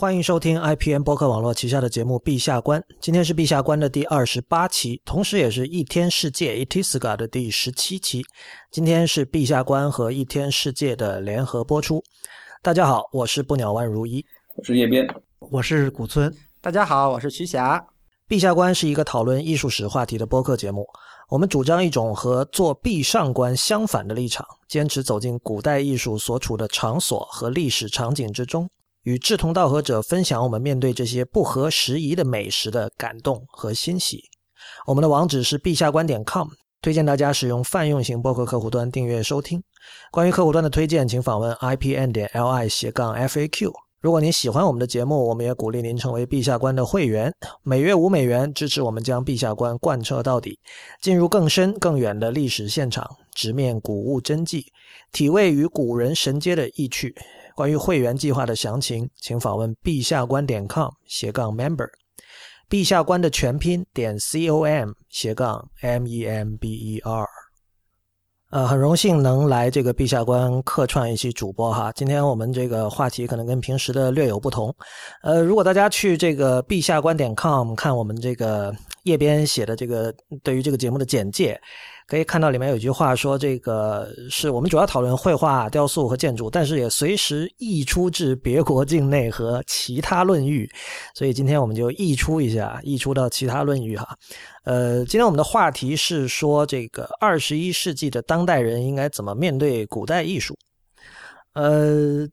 [0.00, 8.24] 欢迎收听 IPN 播客网络旗下的节目《陛下观》，今天是《陛下观》的第二十八期，同时也是一天世界 （Itiska） 的第十七期。
[8.70, 12.02] 今天是《陛下观》和一天世界的联合播出。
[12.62, 14.24] 大家好，我是不鸟万如一，
[14.56, 15.06] 我是叶边，
[15.38, 16.34] 我是古村。
[16.62, 17.86] 大家好，我是徐霞。
[18.26, 20.86] 陛下观是一个讨论艺术史话题的播客节目。
[21.28, 28.66] 我们主张一种和做壁上观相反的立场，坚持走进古代艺术所处的场所和历史场景之中。
[29.02, 34.22] 与志同道合者分享我们面对这些不合时宜的美食的感动和欣喜。
[34.86, 36.48] 我们的网址是陛下观点 com，
[36.82, 39.62] 推荐大家使用泛用型播客客户端订阅收听。
[40.10, 43.72] 关于客户端的推荐，请访问 ipn 点 li 斜杠 faq。
[44.02, 47.30] 如果您喜欢我们的节目，我们也鼓励您成为陛下观的会员，
[47.62, 50.58] 每月五美元支持我们将陛下观贯彻到底，
[51.02, 54.64] 进入更深更远的历史现场，直面古物真迹，
[55.12, 57.14] 体味与古人神接的意趣。
[57.60, 61.90] 关于会员计划的详情，请访问陛下观点 com 斜杠 member，
[62.70, 67.26] 陛下观的全拼点 com 斜杠 m e m b e r。
[68.50, 71.92] 呃，很荣幸能来这个陛下观客串一期主播哈。
[71.92, 74.74] 今天我们这个话题可能跟平时的略有不同。
[75.22, 80.10] 呃，如果大家去这个陛下观点 com 看我们这个页边写的这个
[80.42, 81.60] 对于这个节目的简介。
[82.10, 90.68] 可以看到里面有句话说：“这个是我们主要讨论绘画、雕塑和建筑，但是也随时溢出至别国境内和其他论域。
[91.14, 94.08] 所以今天我们就溢出一下，溢出到其他论域哈。
[94.64, 100.58] 呃，今天我们的话题是说这个二十一世纪的当代人应该怎么面对古代艺术。
[101.54, 102.28] 呃。”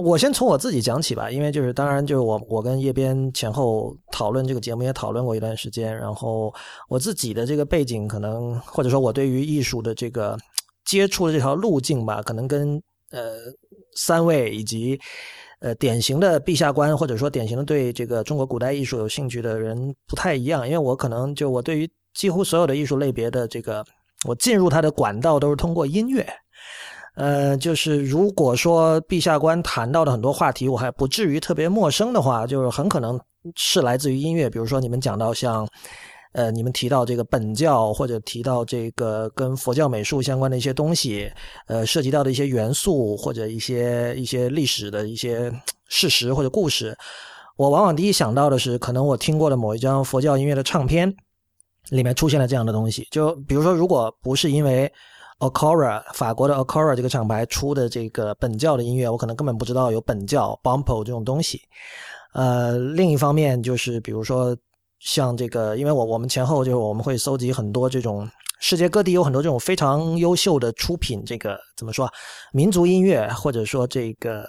[0.00, 6.52] 我先从我自己讲起吧，因为就是当然就是我我跟叶边前后讨论这个节目也讨论过一段时间，然后
[6.88, 10.36] 我自己的这个背景可能或者说我对于艺术的这个
[10.84, 13.36] 接触的这条路径吧，可能跟呃
[13.94, 14.98] 三位以及
[15.60, 23.84] 呃典型的陛下观或者说典型的对这个中国古代艺术有兴趣的人不太一样，因为我可能就我对于几乎所有的艺术类别的这个
[24.26, 26.26] 我进入它的管道都是通过音乐。
[27.14, 33.20] 呃，就是如果说陛下官谈到的很多话题，我还不至于特别陌生的话，就是很可能
[33.54, 34.50] 是来自于音乐。
[34.50, 35.64] 比如说你们讲到像，
[36.32, 41.30] 呃，你们提到这个本教，或者提到这个跟佛教美术相关的一些东西，
[41.68, 45.52] 呃，涉及到的一些元素或者一些一些历史的一些
[45.86, 46.96] 事实或者故事，
[47.56, 51.14] 我往往第一想到的是，可能我听过的某一张佛教音乐的唱片
[51.90, 53.06] 里面出现了这样的东西。
[53.12, 54.92] 就比如说，如果不是因为
[55.38, 61.60] Acora 法国的 Acora 这个厂牌出的这个本教的音乐，我可能根本不知道有本教 Bumpo 这种东西。
[62.32, 64.56] 呃，另一方面就是比如说
[65.00, 68.28] 像这个，因为我我们前后就是我们会搜集很多这种
[68.60, 72.10] 世界各地有很多这种非常优秀的出品，这个怎么说
[72.52, 74.48] 民族音乐或者说这个。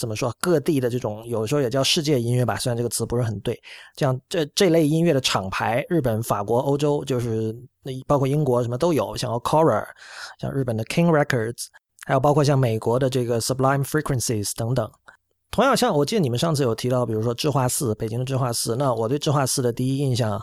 [0.00, 0.34] 怎么说？
[0.40, 3.60] 各地的这种有时候也叫世界音乐吧，虽然这个词不是很对。
[3.94, 9.84] 这样这这类音乐的厂牌，日本、法国、欧洲，就是那包括英国什么都有，像 Acora，
[10.40, 11.66] 像日本的 King Records，
[12.06, 14.90] 还有包括像美国的这个 Sublime Frequencies 等等。
[15.50, 18.74] 同样，像我记得你们上次有提到，比如说智化寺，北京的智化寺。
[18.76, 20.40] 那我对智化寺的第一印象。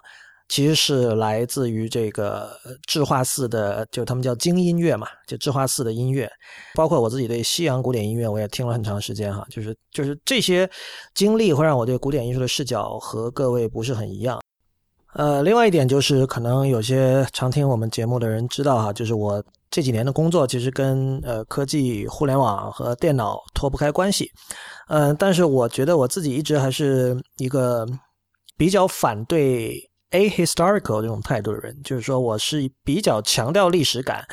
[0.49, 2.49] 其实是来自于这个
[2.87, 6.29] 智化寺的，就他们叫精音乐嘛，就智化寺的音乐，
[6.73, 10.69] 包括我自己对西洋古典音乐，我也听了很长时间哈，就是就是这些
[11.13, 14.39] 经历会让我对古典艺术的视角和各位不是很一样。
[15.13, 24.31] 呃，另外一点就是，可能有些常听我们节目的人知道哈，就是我这几年的工作其实跟呃科技、互联网和电脑脱不开关系，
[24.87, 27.85] 嗯，但是我觉得我自己一直还是一个
[28.55, 29.86] 比较反对。
[30.11, 34.25] A historical 这种态度的人，就是说我是比较强调历史感，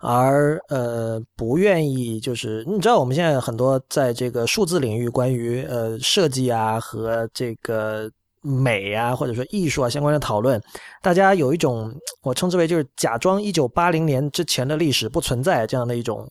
[0.00, 8.08] 而呃不愿意就是你知道我们现在很多在这个数字领域关于呃设计啊和这个
[8.40, 10.62] 美啊或者说艺术啊相关的讨论，
[11.02, 16.24] 大家有一种我称之为就是假装一九八零年之前的历史不存在这样的一种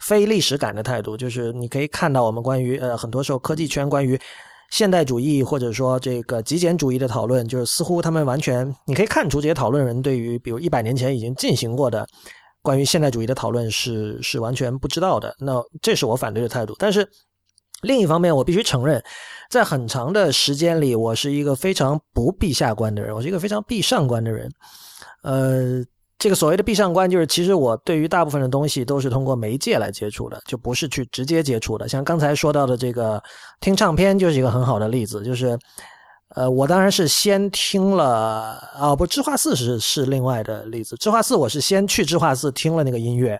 [0.00, 4.20] 非历史感的态度，就是你可以看到我们关于呃很多时候科技圈关于。
[4.72, 12.08] 现代主义或者说这个极简主义的讨论，就是似乎他们完全你可以看出这些讨论人对于比如一百年前已经进行过的
[12.62, 15.36] 关于现代主义的讨论是是完全不知道的。
[15.38, 16.74] 那这是我反对的态度。
[16.78, 17.06] 但是
[17.82, 19.04] 另一方面，我必须承认，
[19.50, 24.50] 在很长的时间里，我是一个非常不避下观的人，我是一个非常避上观的人。
[25.22, 25.84] 呃。
[26.22, 31.88] 这个所谓的闭上关，就是其实我对于大部分的东西都是通过媒介来接触的，就不是去直接接触的。
[31.88, 33.20] 像刚才说到的这个
[33.60, 35.24] 听唱片，就是一个很好的例子。
[35.24, 35.58] 就是，
[36.36, 40.94] 呃，我当然是先听了啊，不，智化寺是是另外的例子。
[41.00, 43.36] 智化寺我是先去智化寺听了那个音乐，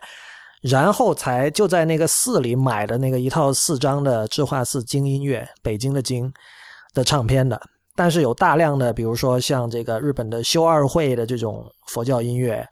[0.61, 6.32] 然后才就在那个寺里买的那个一套四张的智化寺精音乐，北京的精
[6.94, 7.62] 的唱片的。
[7.94, 12.67] 但是有大量的，比如说像这个日本的修二会的这种佛教音乐，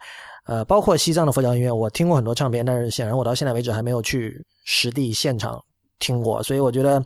[0.45, 5.63] 呃，包括西藏的佛教音乐，我听过很多唱片，但是显然我到现在为止还没有去实地现场
[5.99, 7.03] 听过，所以我觉得。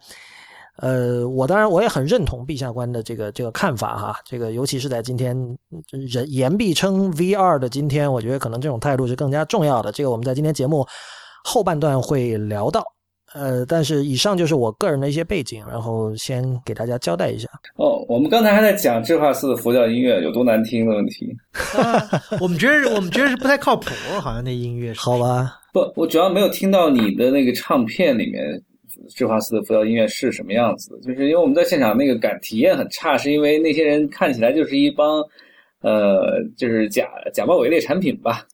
[0.79, 5.33] 呃，我当然我也很认同陛下官的这个这个看法哈，这个尤其是在今天
[5.89, 9.89] 人言必称 V 二的今天，我觉得可能这种态度是更加重要的。
[9.89, 10.85] 这个我们在今天节目
[11.45, 12.83] 后半段会聊到。
[13.33, 17.50] 呃，但是以上就是我个人的一些背景，然后先给大家交代一下。
[17.75, 21.36] 哦，我们刚才还在讲智化寺的佛教音乐有多难听的问题，
[22.39, 23.89] 我们觉得我们觉得是不太靠谱，
[24.22, 25.60] 好像那音乐好吧？
[25.74, 28.62] 不，我主要没有听到你的那个唱片里面。
[29.10, 30.98] 智化寺的佛教音乐是什么样子？
[31.04, 35.22] 就是因为我们在现场那个感体验很差，是因为那些人看起来就是一帮，
[35.81, 38.48] 呃，就是假假冒伪劣产品吧。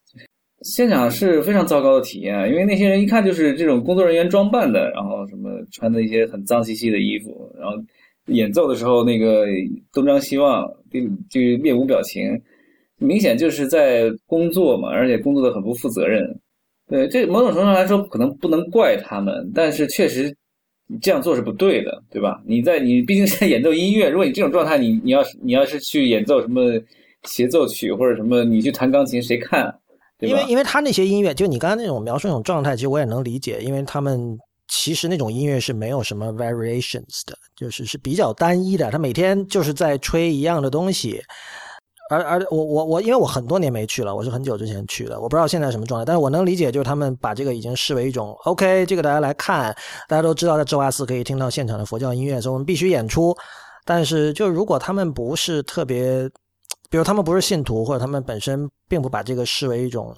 [0.63, 7.75] 现场是非常糟糕的体验，因为那些人一看就是这种工作人员装扮的，然后什么穿的一些很脏兮兮的衣服，然后
[8.27, 9.45] 演奏的时候那个
[9.91, 10.99] 东张西望，就
[11.29, 12.39] 就面无表情，
[12.99, 16.23] 明显就是在工作嘛，而且工作的很不负责任。
[16.87, 20.31] 对，这某种程度上来说，可能不能怪他们，但是确实，
[21.01, 22.39] 这样做是不对的，对吧？
[22.45, 26.79] 你在你毕竟是在 演奏音乐，如果你这种状态，你你要是你要是去演奏什么
[27.23, 29.73] 协奏曲或者什么，你去弹钢琴，谁看？
[30.21, 34.37] 因为因为他那些音乐，就你刚才那种描述那种状态，其实我也能理解，因为他们
[34.67, 41.21] 其实那种音乐是没有什么 variations 的，就是是比较单一的，他每天就是在吹一样的东西。
[42.09, 46.03] 而而我我我，因为我很多年没去了，我是很久之前去的，我不知道现在什么状态。
[46.03, 49.73] 但是我能理解，就是他们把这个已经视为一种 OK，这个大家来看，
[50.09, 53.33] 大家都知道在智化寺可以听到现场的佛教音乐，所以我们必须演出。
[53.85, 56.29] 但是，就如果他们不是特别，
[56.91, 60.13] 比如他们不是信徒，或者他们本身并不把这个视为一种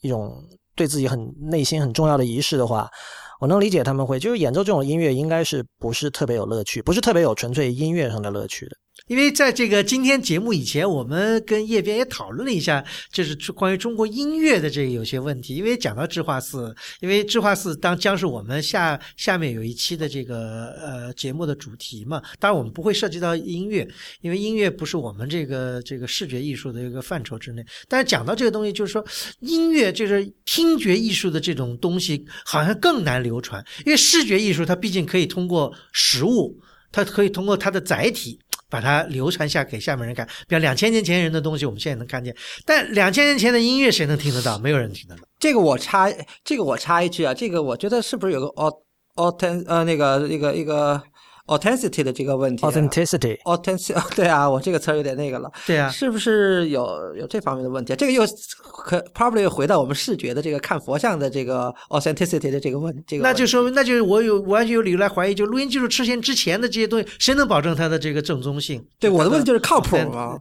[0.00, 0.42] 一种
[0.74, 2.90] 对自己很内心很重要的仪式的话，
[3.38, 8.76] 我能理解他们会就是演奏这种音乐，应该是不是特别有乐趣，不是特别有纯粹音乐上的乐趣的。
[9.06, 15.54] 因为在这个今天节目以前，我们跟叶边也讨论了一下，就是关于中国音乐的这个有些问题。
[15.54, 22.20] 因为讲到智化寺，因为智化寺当将是我们下下面有一期的这个呃节目的主题嘛。
[22.40, 23.86] 当然我们不会涉及到音乐，
[24.22, 27.64] 因为音乐不是我们这个这个视觉艺术的一个范畴之内。
[27.86, 29.06] 但是讲到这个东西，就是说
[29.38, 33.64] 音乐就是听觉艺术的这种东西，好像更难流传。
[33.84, 36.58] 因为视觉艺术它毕竟可以通过实物，
[36.90, 38.40] 它可以通过它的载体。
[38.76, 42.36] 把它流传下给下面人看，比方两千年前人的东西，我们现在能看见，
[42.66, 44.58] 但两千年前的音乐谁能听得到？
[44.58, 45.22] 没有人听得到。
[45.38, 46.12] 这个我插，
[46.44, 51.02] 这个我插一句啊，这个我觉得是不是有个 aut，aut，呃，那个那个一个。
[51.46, 57.94] Authenticity 的这个问题，authenticity，authentic，对啊，我这个词儿有点那个了，对啊，是不是有有这方面的问题？
[57.94, 58.22] 这个又
[58.60, 68.84] 可 probably 又回到我们视觉的这个看佛像的这个 authenticity 的这个问，这个那就说明，那就我有完全有理由来怀疑，就录音技术出现之前的这些东西，谁能保证它的这个正宗性？
[68.98, 70.36] 对，我的问题就是靠谱吗？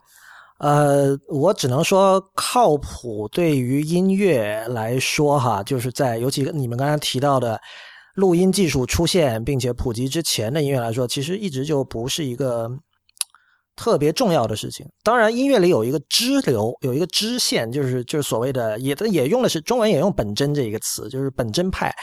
[0.57, 3.27] 呃，我只能说靠谱。
[3.31, 7.61] 对于音乐来说，哈，就是在尤其你们刚才提到的。
[8.15, 12.69] 录音技术出现并且普及之前的音乐来说，其实一直就不是一个
[13.75, 14.85] 特别重要的事情。
[15.03, 21.93] 当然，音乐里有一个支流，有一个支线，就是就是所谓的也也用的是中文也用本真这一个词，就是本真派。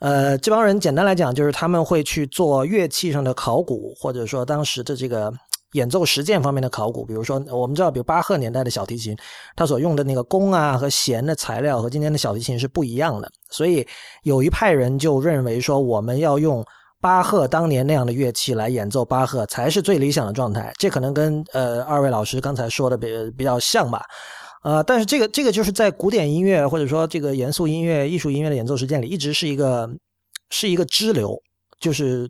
[0.00, 5.32] 呃，这帮人简单来讲，就是他们会去做乐器上的考古，或者说当时的这个。
[5.72, 9.14] 演奏实践方面的考古，比如说我们知道，比如巴赫年代的小提琴，
[9.54, 13.86] 它所用的那个弓啊和弦的材料和今天的小提琴是不一样的，所以
[14.22, 16.64] 有一派人就认为说，我们要用
[17.02, 20.72] 巴赫当年那样的乐器来演奏巴赫才是最理想的状态。
[20.78, 24.02] 这可能跟呃二位老师刚才说的比比较像吧，
[24.64, 29.86] 呃，但是这个这个就是在古典音乐或者说这个严肃音乐、艺术音乐的演奏实践里，一直是一个
[30.48, 31.36] 是一个支流，
[31.78, 32.26] 就是。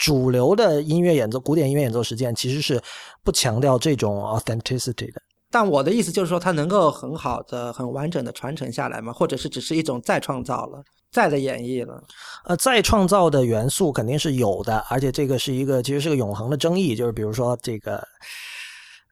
[0.00, 2.80] 主流的音乐演奏，古典音乐演奏实践其实是
[3.22, 5.20] 不强调这种 authenticity 的。
[5.52, 9.12] 但我的意思就是说，它能够很好的、很完整的传承下来吗？
[9.12, 12.02] 或者是只是一种再创造了、再的演绎了？
[12.46, 16.96] 呃，再创造的元素肯定是有的，而且这个是一个其实是个永恒的争议。
[16.96, 18.02] 就是比如说这个，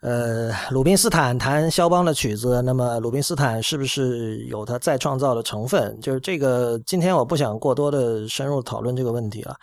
[0.01, 6.01] 呃，鲁宾斯坦弹肖邦的曲子，那么鲁宾斯坦是不是有他再创造的成分？
[6.01, 9.55] 就是这个，今天我不想过多的深入讨论这个问题了。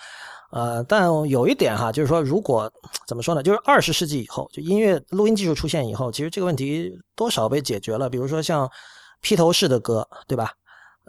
[0.52, 2.72] 呃，但有一点哈，就是说，如果
[3.08, 3.44] 怎么说呢？
[3.44, 8.10] 就是二十世纪以后，就音乐录音技术出现以后，其实这个问题多少被解决了。
[8.10, 8.70] 比如说像
[9.22, 10.52] 披头士的歌，对吧？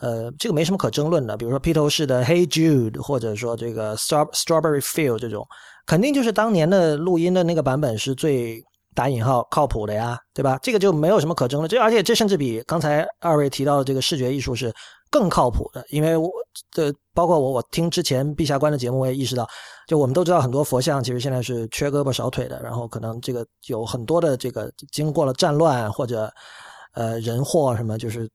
[0.02, 1.36] 呃，这个没什么可争论的。
[1.36, 3.96] 比如说披头士的《Hey Jude》，或者说这个
[4.32, 5.46] 《Strawberry Field》这种，
[5.86, 8.62] 肯定就是当年的录音的那个版本是最
[8.94, 10.58] 打引号靠谱的呀，对吧？
[10.62, 11.68] 这个就没有什么可争的。
[11.68, 14.70] 这而且这甚至比刚才二位提到的这个视觉艺术是
[15.10, 16.30] 更靠谱的，因为我
[16.72, 19.48] 的包括我我听之前陛下观的节目，我也意识到，
[19.86, 26.30] 就我们都知道很多佛像其实现在是缺胳膊少腿的，然后可能这个有很多的这个经过了战乱或者
[26.94, 28.28] 呃人祸什么，就是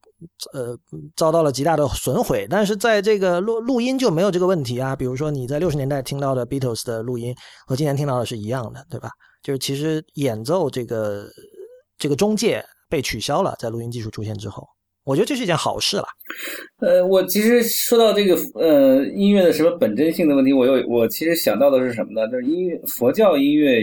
[0.53, 0.75] 呃
[1.15, 4.95] 遭到了极大的损毁，但是在这个录录音就没有这个问题啊。
[4.95, 7.35] 比如说你在六十年代听到的 Beatles 的录音
[7.67, 9.09] 和今年听到的是一样的，对吧？
[9.43, 11.27] 就是其实演奏这个
[11.97, 14.65] 这个中介被取消了，在录音技术出现之后。
[15.03, 16.05] 我觉得这是一件好事了。
[16.79, 22.27] 呃，我其实说到这个呃音乐的什么本真性的问题，我又我其实想到的是什么呢？
[22.31, 23.81] 就是音乐佛教音乐，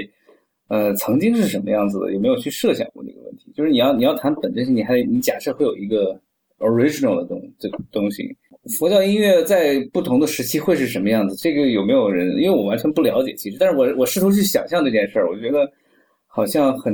[0.69, 2.13] 呃，曾经是什么样子的？
[2.13, 3.51] 有没有去设想过这个问题？
[3.55, 6.19] 就是你要你要谈本真性，你还你假设会有一个
[6.59, 8.37] original 的东这个东西。
[8.79, 11.35] 佛教音乐在不同的时期会是什么样子？
[11.37, 12.37] 这个有没有人？
[12.37, 15.69] 因为我完全不了解，其实，但是我我试图去想象这件事儿，我觉得
[16.27, 16.93] 好像很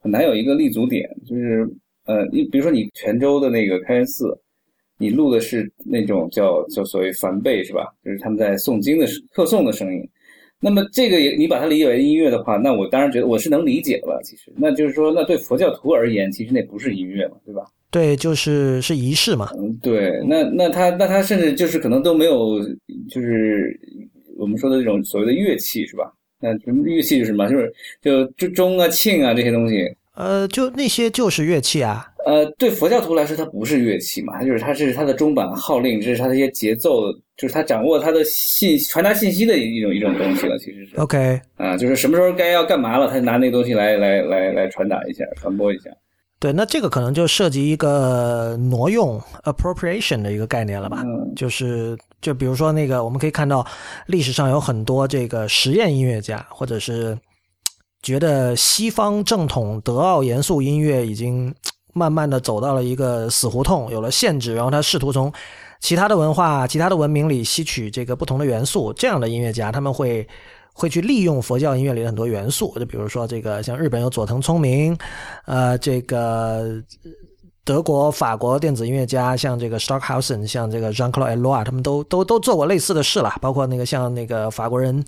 [0.00, 1.68] 很难有一个立足点，就是。
[2.04, 4.36] 呃，你比如说你泉州的那个开元寺，
[4.98, 7.92] 你录的是那种叫叫所谓梵呗是吧？
[8.04, 10.08] 就是他们在诵经的课诵的声音。
[10.64, 14.20] 那么这个也你把它理解为音乐的话，那我当然觉得我是能理解了。
[14.22, 17.64] 其实，那就是说，那对佛教徒而言，其实那不是音乐嘛，对吧？
[17.90, 19.50] 对，就是是仪式嘛。
[19.58, 20.22] 嗯，对。
[20.24, 22.60] 那那他那他甚至就是可能都没有，
[23.10, 23.76] 就是
[24.36, 26.12] 我们说的这种所谓的乐器是吧？
[26.40, 27.48] 那什么乐器是什么？
[27.50, 29.78] 就是就就钟啊、磬啊这些东西。
[30.14, 32.06] 呃，就那些就是乐器啊。
[32.24, 40.96] 呃，对佛教徒来说，它不是乐器嘛，它就是它是它的钟板号令，这是它的一些节奏，就是它掌握它的信传达信息的一种一种东西了，其实是。
[40.98, 41.40] OK。
[41.56, 45.90] 啊，就是什么时候该要干嘛了，他拿那个东西来来来来传达一下，传播一下。
[46.38, 51.02] 对，那这个可能就涉及一个挪用 （appropriation） 的一个概念了吧？
[51.04, 51.32] 嗯。
[51.34, 53.66] 就是就比如说那个，我们可以看到
[54.06, 57.18] 历史上有很多这个实验音乐家，或者是。
[58.02, 61.54] 觉得西方正统德奥严肃音乐已经
[61.94, 65.30] 慢慢的走到了一个死胡同，有了限制，然后他试图从
[65.78, 68.92] 其他的文化、其他的文明里吸取这个不同的元素。
[68.94, 70.26] 这样的音乐家他们会
[70.72, 74.96] 会去利用佛教音乐里的很多元素，就比如说这个像日本有佐藤聪明，
[75.44, 76.82] 呃，这个
[77.62, 85.04] 德国、法国电子音乐家像这个 Stockhausen，像这个 Jean-Claude Eloy，他们都都都做过类似的事了，包括那个像那个法国人，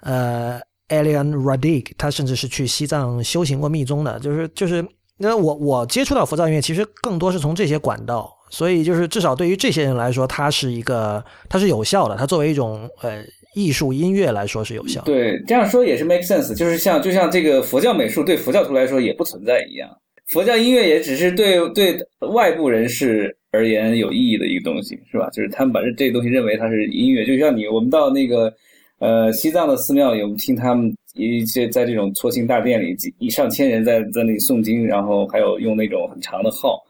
[0.00, 0.60] 呃。
[0.88, 4.82] Alian Radig，他甚至是去西藏修行过密宗的，就是就是，
[5.18, 13.22] 那我我接触到佛教音乐，其实更多是从这些管道，所以就是至少对于这些人来说，它是一个它是有效的，它作为一种呃
[13.54, 15.02] 艺术音乐来说是有效。
[15.02, 19.90] 对，这样说也是 make sense，就是像就像这个佛教美术对佛教徒来说也不存在一样，
[20.28, 21.98] 佛教音乐也只是对对
[22.32, 25.28] 外部人士而言有意义的一个东西，是吧？
[25.30, 28.50] 就是他们把这这东西认为它是音乐，就像你我们到那个。
[28.98, 36.82] 呃，西藏的寺庙有听他们一些在这种搓心大殿里，几一上千人在在那里诵经，然后还有用那种很长的号，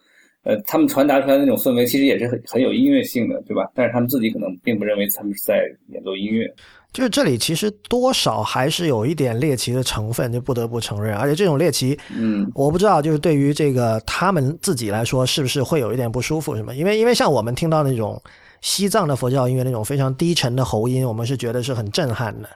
[0.42, 3.70] 呃，他们传达出来的那种氛围，其实也是很很有音乐性的，对吧？
[3.74, 6.50] 但是他们自己可能并不认为他们是在演奏音乐。
[6.94, 11.14] 就是这里其实多少还是有一点猎奇的成分，就不得不承认。
[11.14, 16.56] 而且这种猎奇，嗯，我不知道，就是对于这个他们自己来说，是不是会有一点不舒服？
[16.56, 16.74] 什么？
[16.74, 18.18] 因为因为像我们听到那种。
[18.60, 22.48] 西藏的佛教音乐那种非常低沉的喉音，我们是觉得是很震撼的，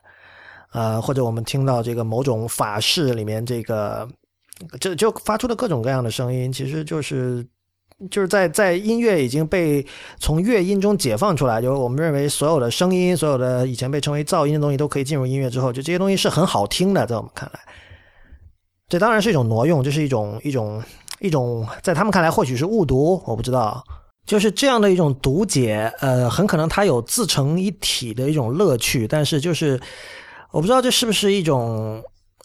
[0.72, 4.08] 呃，或者我们听到这个某种法事里面这个，
[4.80, 7.46] 就就发出的各种各样的声音，其实就是
[8.10, 9.86] 就是在在音乐已经被
[10.18, 17.60] 从乐音中解放出来，就是我们认为所有的声音，所有的以前被称为噪音的东西都可以进入音乐之后，就这些东西是很好听的，在我们看来，
[18.88, 20.82] 这当然是一种挪用，这是一种一种
[21.20, 23.84] 一种在他们看来或许是误读，我不知道。
[24.24, 29.80] 就是这样的一种读解，呃，很可能它有自成一体的一种乐趣，但是就是
[30.52, 32.02] 我不知道这是不是一种，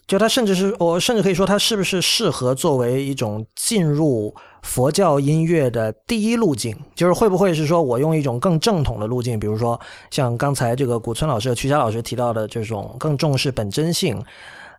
[0.07, 9.79] 就它甚至是我甚至可以说它是不是适合作为一种进入佛教音乐的第一路径，就是会不会是说我用一种更正统的路径，比如说
[10.09, 14.21] 像刚才这个古村老师、曲霞老师提到的这种更重视本真性。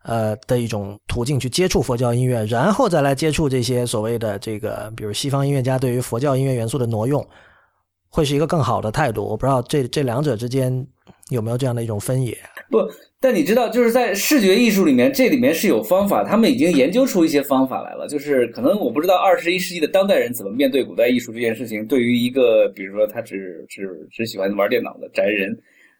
[0.02, 7.26] 呃的一种途径去接触佛教音乐，然后再来接触这些所谓的这个，比如西方音乐家对于佛教音乐元素的挪用，
[8.08, 9.24] 会是一个更好的态度。
[9.24, 10.86] 我不知道这这两者之间
[11.30, 12.36] 有没有这样的一种分野。
[12.70, 12.78] 不，
[13.18, 18.06] 但你知道，就是在视觉艺术里面，这里面是有方法，他们已经研究出一些方法来了。
[18.08, 21.86] 就是可能我不知道二十一世纪的当代人怎么面对古代艺术这件事情。
[21.86, 25.58] 对于一个比如说他只只只喜欢玩电脑的宅人。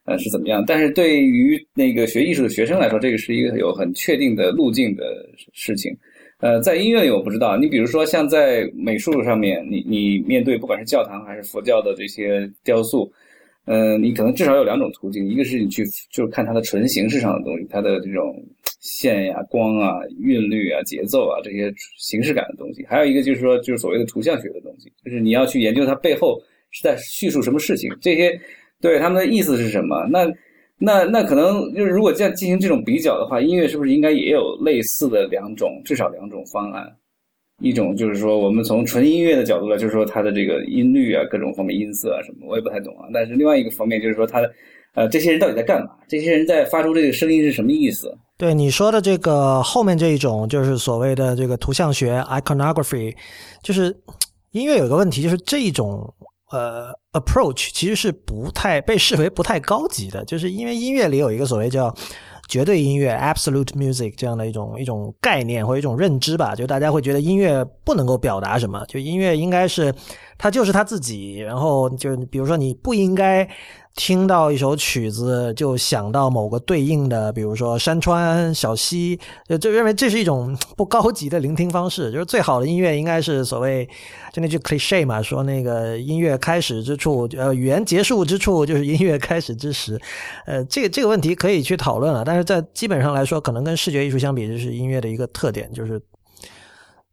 [0.09, 0.65] 呃，是怎么样？
[0.67, 5.05] 但是对于那个学艺术的学生来说，这个是一个有很确定的路径的
[5.53, 5.95] 事情。
[6.38, 13.12] 呃，在音乐里我不知道，你比如说像在美术上面，你你面对不管是教堂还是佛教的这些雕塑，
[13.67, 18.43] 嗯，你可能至少有两种途径，一个是你去就是看它的纯形式上的东西，它的这种
[18.81, 26.41] 线呀、光啊、韵律啊、节奏啊这些形式感的东西；还有一个就是说就是所谓的图像学的东西，就是你要去研究它背后。
[26.71, 27.91] 是在叙述什么事情？
[27.99, 28.38] 这些
[28.80, 30.06] 对他们的意思是什么？
[30.11, 30.26] 那
[30.78, 36.87] 那那可能就是如果这样进行这种比较的话，音乐是不是应该也有类似的两种，至少两种方案？
[37.61, 43.08] 一种就是说，我们从纯音乐的角度来，就是说它的这个音律啊，各种方面音色啊什么，我也不太懂啊。
[43.12, 44.49] 但是另外一个方面就是说，它的
[44.94, 45.90] 呃，这些人到底在干嘛？
[46.08, 48.16] 这些人在发出这个声音是什么意思？
[48.37, 53.12] 对你说的这个后面这一种，就是所谓的这个图像学 （iconography），
[53.61, 53.92] 就是
[54.52, 56.14] 音乐有个问题，就是这一种
[56.50, 61.95] 呃 approach 其实是不太被视为不太高级的，就是因为音乐里有一个所谓叫。
[62.49, 69.95] 绝对音乐 （absolute music） 这样的一种一种概念或一种认知吧，就大家会觉得音乐不能够表达什么，就音乐应该是
[70.38, 73.47] 它就是它自己，然后就比如说你不应该。
[73.99, 82.12] 听到一首曲子就想到某个对应的，比如说山川小溪，就就认为这是一种不高级的聆听方式。
[82.12, 83.85] 就是最好的音乐应该是所谓
[84.33, 90.00] 就那句 cliche 嘛，说那个音乐开始之处，呃，语言结束之处就是音乐开始之时。
[90.47, 96.00] 呃，这个这个问题可以去讨论了，但是在基本上来说，可能跟视觉艺术相比，这是音乐的一个特点，就是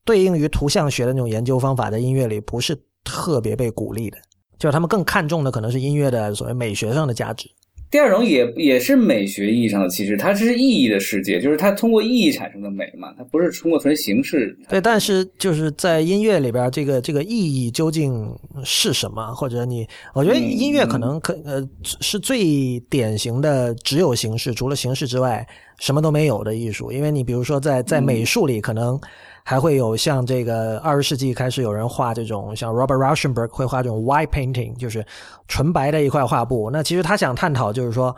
[0.05, 4.19] 对应于图像学的那种研究方法，在音乐里不是特别被鼓励的。
[4.57, 7.49] 就是他们更看重的可能是音乐的所谓美学上的价值。
[7.91, 14.57] 第二种也也是美学意义上的，其实它是意义的世界，就是它通过意义产生的美嘛，它不是通过纯形式。
[14.67, 18.27] 对，但是就是在音乐里边，这个这个意义究竟
[18.65, 19.33] 是什么？
[19.33, 25.47] 或者你，我觉得音乐可能可呃是最典型的只有形式，除了形式之外
[25.79, 26.91] 什么都没有的艺术。
[26.91, 28.99] 因为你比如说在在美术里可能。
[29.47, 35.05] 还会有像这个二十世纪开始有人画这种，像 Robert Rauschenberg 会画这种 white painting，就是
[35.47, 36.71] 纯白的一块画布。
[36.71, 38.15] 那其实他想探讨就是说，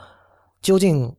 [0.61, 1.13] 究竟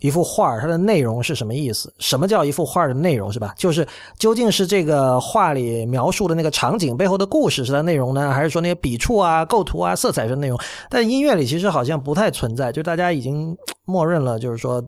[0.00, 1.90] 一幅画它的内容是什么意思？
[1.98, 3.54] 什么叫一幅画的内容是吧？
[3.56, 3.88] 就是
[4.18, 10.60] 究竟是这个画里描述的那个场景背后的故事是它内容呢，还是说那些笔触啊、构图啊、色彩是内容？
[10.90, 14.84] 但音乐里其实好像不太存在，就大家已经默认了，就是说，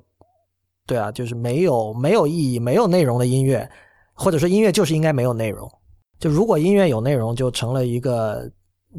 [0.87, 3.67] 对啊，就是没有没有意义、没有内容的音乐。
[4.17, 5.71] 或者说音乐就是应该没有内容，
[6.19, 8.51] 就如果音乐有内容，就成了一个，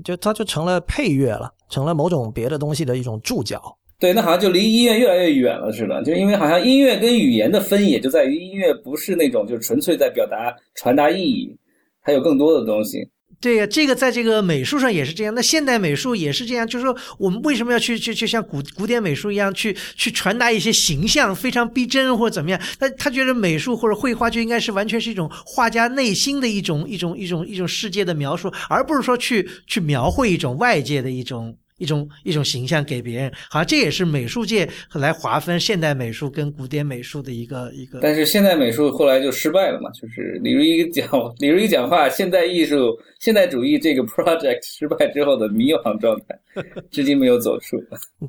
[0.04, 3.62] 就它就成了配乐了，成了某种别的东西的一种注脚。
[4.00, 11.58] 对，那好像就离音乐越来越远了似的，就因为好像音乐跟语言的分野就在于音乐不是那种就是纯粹在表达传达意义，
[12.02, 13.00] 还有更多的东西。
[13.39, 15.34] 对呀，这个在这个美术上也是这样。
[15.36, 22.60] 那现代美术也是这样，就是说，我们为什么要去去去像古古典美术一样去去传达一些形象，非常逼真或者怎么样？
[22.80, 31.56] 他他觉得美术或者绘画就应该是完全是一种画家内心的一种一种一种一种世界的描述，而不是说去去描绘一种外界的一种。
[31.78, 38.00] 一种一种形象给别人，好像这也是美术界来划分现代美术跟古典美术的一个一个。
[38.02, 46.38] 但是现代美术后来就失败了嘛，就是李如一讲李如一讲话，现代艺术现代主义这个 project 失败之后的迷茫状态，
[46.90, 47.78] 至今没有走出。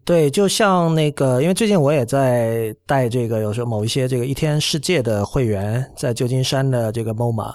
[0.05, 7.55] 对，就像那个，因为最近我也在带这个，有时候某一些这个一天世界的会员在旧金山的这个 MoMA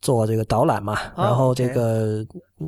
[0.00, 2.24] 做这个导览嘛，然后这个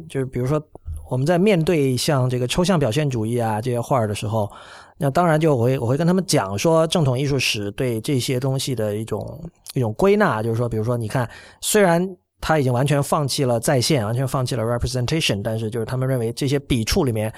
[0.08, 0.60] 就是比如说。
[1.08, 4.50] 我们在面对像这个抽象表现主义啊这些画儿的时候，
[4.98, 9.40] 那当然就我会我会跟他们讲说正统艺术史对这些东西的一种
[9.74, 11.28] 一种归纳，就是说，比如说你看，
[11.60, 12.04] 虽然
[12.40, 17.32] 他已经完全放弃了再现，完全放弃了 representation，但是就是他们认为这些笔触里面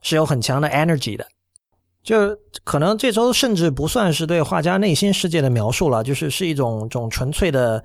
[0.00, 1.26] 是有很强的 energy 的，
[2.02, 2.16] 就
[2.64, 7.84] 可能这周甚至不算是对画家内心世界的描述了，就是是一种种纯粹的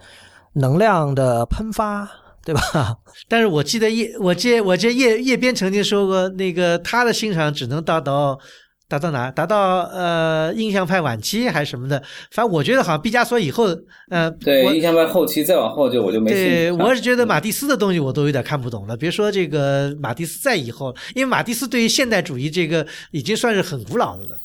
[0.54, 2.10] 能量的喷发。
[2.45, 2.62] 对吧？
[3.27, 8.39] 但是我记得叶，我记我记叶叶边曾经说过，那个他的欣赏只能达到
[8.88, 9.31] 达到哪？
[9.31, 11.99] 达到呃印象派晚期还是什么的？
[12.31, 13.65] 反正我觉得好像毕加索以后，
[14.12, 16.29] 呃，对印象派后期再往后就我就没。
[16.29, 18.95] 对，我是觉得马蒂斯的东西我都有点看不懂了。
[18.95, 24.38] 别说这个马蒂斯在以后，因为马蒂斯对于现代主义这个已经算是很古老的了。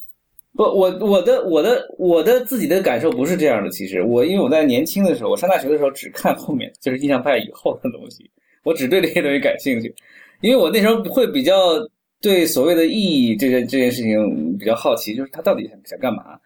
[0.57, 3.71] 不，我我的我的我的自己的感受不是这样的。
[3.71, 8.29] 其实我因为我在年轻的时候，我上大学的时候只看后面，就是印象派以后的东西，
[8.65, 9.95] 我只对这些东西感兴趣。
[10.41, 11.79] 因为我那时候会比较
[12.21, 16.39] 对所谓的意义这件这件事情比较好奇，就是他到底想想干嘛。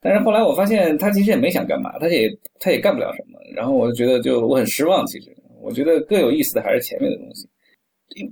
[0.00, 3.38] 但是后来我发现他其实也没想干嘛，他也他也干不了什么。
[3.56, 5.04] 然后我就觉得就我很失望。
[5.06, 7.48] 其实我觉得更有意思的还是前面的东西，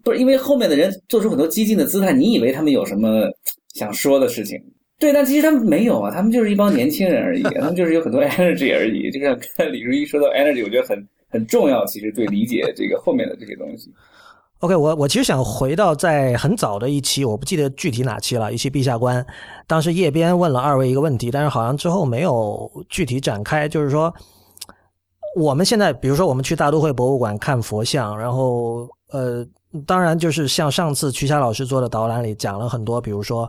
[0.05, 3.29] 不是因为后面的人做出很多激进的姿态，你以为他们有什么
[3.75, 4.63] 想说的事情？
[4.99, 9.11] 对，但其实他们没有啊，他们就是一帮年轻人而已，他们就是有很多 energy 而已。
[9.11, 9.39] 就像
[9.71, 13.93] 李如一说到 energy，我觉得很很重要，其实对理解这个后面的这些东西。
[14.61, 19.25] OK，我我其实想回到在很早的一期，我不记得具体哪期了，一期陛下观，
[19.67, 24.13] 当时叶边问了二位一个问题，但是好像之后没有具体展开，就是说
[25.37, 29.47] 我们现在，比如说我们去大都会博物馆看佛像，然后呃。
[29.87, 33.47] 当然就是像上次曲霞老师做的导览里讲了很多，比如说，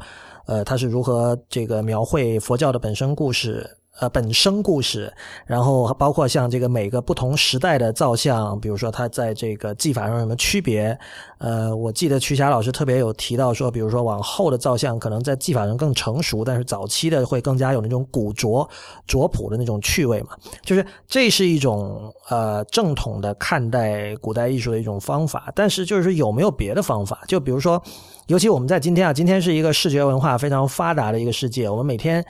[0.47, 3.76] 呃，他是如何这个描绘佛教的本身故事。
[3.99, 5.11] 呃，本身故事，
[5.45, 10.97] 然后包括像这个每个不同时代的造像，比如说它在这个技法上有什么区别？
[11.39, 18.69] 呃，我记得曲霞老师特别有提到说，比如说往后的造像可能在技法上更成熟，但是早期的会更加有那种古拙
[19.07, 20.29] 拙朴的那种趣味嘛。
[20.61, 27.19] 就是这是一种呃正统的看待古代艺术的一种方法，但是就是有没有别的方法？
[27.27, 27.81] 就比如说，
[28.27, 32.23] 尤其我们在今天啊，今天是一个视觉文化非常发达的一个世界，我们每天。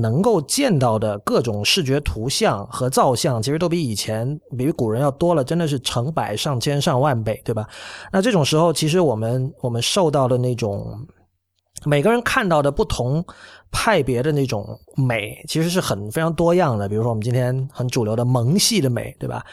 [0.00, 7.66] 能够见到的各种视觉图像和造像，其实都比以前、比古人要多了，真的是成百上千上万倍，对吧？
[8.12, 11.04] 那这种时候，其实我们我们受到的那种
[11.84, 13.24] 每个人看到的不同
[13.72, 14.64] 派别的那种
[14.96, 16.88] 美，其实是很非常多样的。
[16.88, 19.44] 比如说，我们今天很主流的萌系的美，对吧？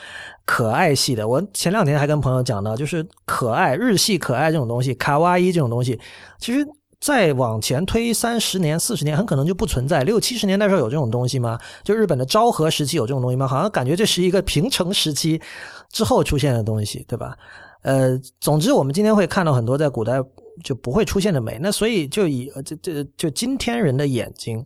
[0.45, 5.99] 可爱系的，我前两天还跟朋友讲到，就是可爱日系可爱这种东西，卡哇伊这种东西，
[6.37, 6.63] 其实。
[7.05, 10.01] 再往前推三十年、四十年，很可能就不存在。
[10.01, 11.59] 六七十年代时候有这种东西吗？
[11.83, 13.47] 就日本的昭和时期有这种东西吗？
[13.47, 15.39] 好像感觉这是一个平成时期
[15.91, 17.37] 之后出现的东西，对吧？
[17.83, 20.13] 呃，总之我们今天会看到很多在古代
[20.63, 21.59] 就不会出现的美。
[21.61, 24.65] 那所以就以这这就今天人的眼睛，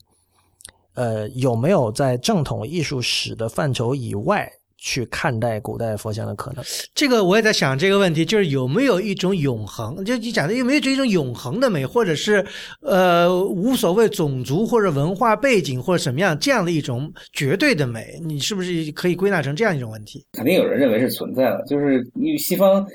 [0.93, 4.49] 呃，有没有在正统艺术史的范畴以外？
[4.81, 6.63] 去看待古代佛像的可能，
[6.95, 10.03] 这个我也在想这个问题，就是有没有一种永恒？
[10.05, 12.45] 就你讲的有没有这种永恒的美，或者是
[12.81, 18.19] 呃无所谓种族或者文化背景或者什么样这样的一种绝对的美？
[18.23, 20.25] 你是不是可以归纳成这样一种问题？
[20.31, 22.85] 肯定有人认为是存在的，就是因为西方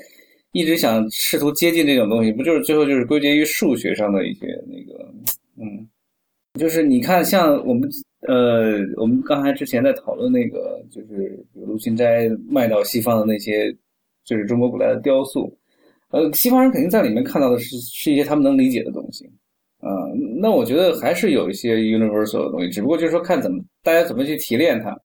[0.53, 5.05] 一直想试图接近这种东西，不就是最后就是归结于数学上的一些那个，
[5.57, 5.87] 嗯，
[6.59, 7.87] 就是你看像我们。
[8.27, 13.75] 呃，我们刚才之前在讨论那个，就是比如陆逊斋卖到西方的那些，
[14.23, 15.55] 就是中国古代的雕塑，
[16.09, 19.25] 呃，西方人肯定在里面看到的是是一些他们能理解的东西，
[19.79, 19.89] 啊，
[20.39, 24.97] 那我觉得还是有一些 universal 的东西，只不过就是说看怎么大家怎么去提炼它。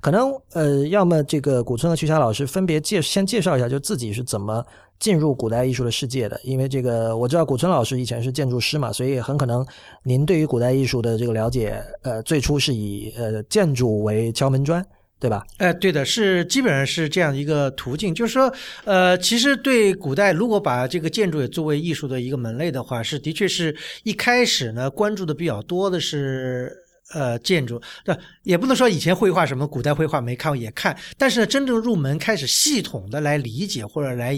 [0.00, 4.64] 可能呃，要么这个古村和徐霞老师分别介先介绍一下，就自己是怎么
[4.98, 6.40] 进入古代艺术的世界的。
[6.44, 9.66] 因为这个我知道古村老师以前是建筑师嘛，所以很可能
[10.04, 14.84] 您对于古代艺术的这个了解，呃，最初是以呃建筑为敲门砖，
[15.18, 15.44] 对吧？
[15.58, 18.14] 哎，对的，是基本上是这样一个途径。
[18.14, 18.52] 就是说，
[18.84, 26.78] 呃，其实对古代如果把这个建筑也作为艺术的一个门类的话，是的确是一开始呢关注的比较多的是。
[27.12, 34.36] 呃，建筑，那也不能说以前绘画什么古代绘画没看过也看，但是呢，真正入门开始系统的来理解或者来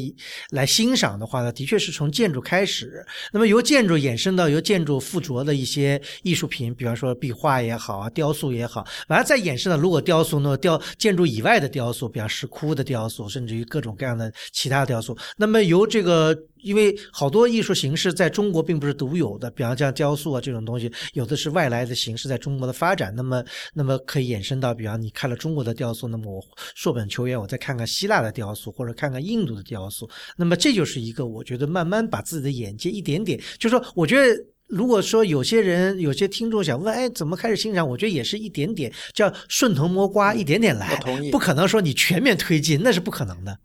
[0.50, 3.04] 来欣赏的话呢，的确是从建筑开始。
[3.32, 16.37] 那么由建筑衍生到由建筑附着的一些艺术品，比方说壁画也好啊，雕塑也好，完了再衍生到如果雕塑呢，雕建筑以外的雕塑，比方石窟的雕塑，甚至于各种各样的其他雕塑，那么由这个。
[16.64, 23.14] 因为好多艺术形式在中国并不是独有的，比方像雕塑啊这种东西，有的是外来的形式在中国的发展。
[23.14, 26.42] 那么，那么可以衍生到，比方你看了中国的雕塑，那么我
[26.74, 30.09] 硕本求源，我再看看希腊的雕塑，或者看看印度的雕塑。
[30.37, 34.35] 那么这就是一个，我觉得慢慢把自己的眼界一点点，就是说，我觉得
[34.68, 37.87] 如果说有些人、有些听众想问，哎，怎么开始欣赏？
[37.87, 40.96] 我觉得也是一点点，叫顺藤摸瓜，一点点来。
[40.96, 41.31] 同意。
[41.31, 43.59] 不可能说你全面推进，那是不可能的。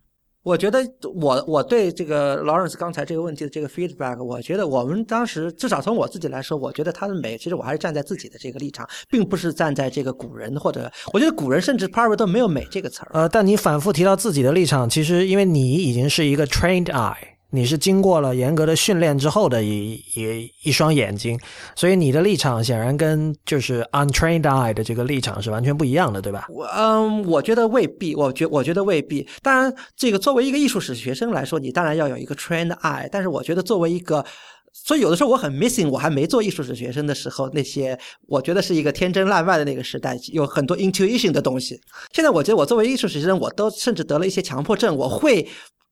[0.49, 0.83] 我觉得
[1.13, 13.11] 我我对这个 Lawrence 刚才这个问题的这个 feedback，我觉得我们当时至少从我自己来说，我觉得他的美，其实我还是站在自己的这个立场，并不是站在这个古人或者我觉得古人甚至 p a r v 都没有美这个词儿。
[13.13, 17.15] 呃，但你反复提到自己的立场，其实因为你已经是一个 trained eye。
[17.51, 21.39] 你是经过了严格的训练之后的一一一双眼睛，
[21.75, 26.45] 所以你的立场显然跟就是 untrained eye 的这个立场是完全不一样的，对吧？
[26.49, 29.27] 我嗯，我觉得未必，我觉我觉得未必。
[29.41, 33.09] 当然，这个作为一个艺术史学生来说，你当然要有一个 trained eye。
[33.11, 34.23] 但是，我觉得作为一个，
[34.71, 41.81] 所以有的时候我很 missing，我还没做艺术史学生的时候，那些我觉得是一个天真烂漫的那个时代，有很多 intuition 的东西。
[42.13, 45.47] 现在我觉得我作为艺术史学生，我都甚至得了一些强迫症，我会。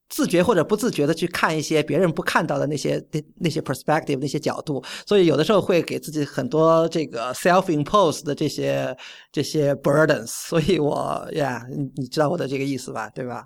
[0.09, 8.95] 自觉或者不自觉的去看一些别人不看到的那些那那些 perspective 那些角度，所以有的时候会给自己很多这个 self imposed 的这些
[9.31, 11.61] 这些 burdens，所以我呀，
[11.95, 13.09] 你知道我的这个意思吧？
[13.09, 13.45] 对吧？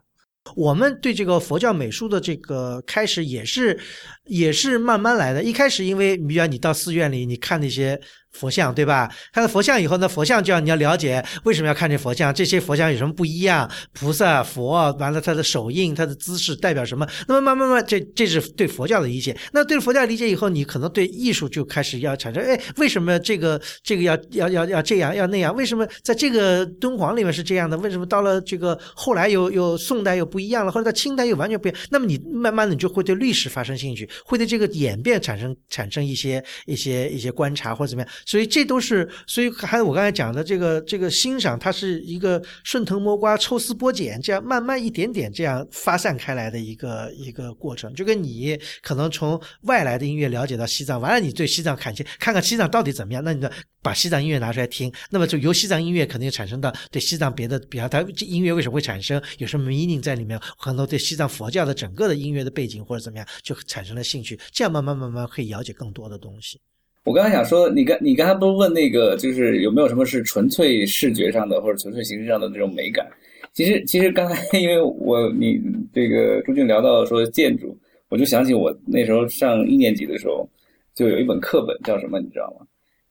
[0.55, 3.79] 我们对这个佛教美术的这个开始也是
[4.25, 5.43] 也是慢慢来的。
[5.43, 7.99] 一开始因为比如你到寺院里，你看那些
[8.31, 9.11] 佛像，对吧？
[9.33, 13.69] 看到佛像以后呢，佛像就要你要了解为什么要看这佛像，这些佛像有什么不一样？
[13.93, 17.07] 菩萨、佛，完了他的手印、他的姿势代表什么？
[17.27, 19.37] 那么慢慢慢，这这是对佛教的理解。
[19.51, 25.55] 那对佛教理解以后，你可能对艺术就开始要产生，哎，为什么这个这个要要要要这样要那样？
[25.55, 27.77] 为什么在这个敦煌里面是这样的？
[27.79, 31.79] 为什么到了这个后来又又宋代又不一样了，或者在清代又完全不一样？
[31.89, 38.11] 那么你慢慢的你就会对历史发生兴趣，会对这个演变产生产生一些一些一些观察或者怎么样？
[38.25, 47.93] 所以这都是，所以还有我刚才讲的这个这个欣赏，它是一个顺藤摸瓜、抽丝剥茧，这样慢慢一点点这样发散开来的一个一个过程。
[47.93, 53.49] 就跟你可能从外来的音乐了解到西藏，完了你对西藏感兴，看看西藏到底怎么样，那你就
[53.81, 66.59] 把西藏音乐拿出来听，那么就由西藏音乐肯定产生到对西藏别的，比方它音乐为什么会产生，有什么 meaning 在里面，可能对西藏佛教的整个的音乐的背景或者怎么样，就产生了兴趣，这样慢慢慢慢可以了解更多的东西。
[67.03, 73.07] 我刚才想说，你刚你刚才不是问那个，就是有没有什么是纯粹视觉上的或者纯粹形式上的这种美感？
[73.53, 75.59] 其实其实刚才 因为我你
[75.93, 77.77] 这个朱俊聊到说建筑，
[78.09, 80.47] 我就想起我那时候上一年级的时候，
[80.93, 82.65] 就有一本课本叫什么，你知道吗？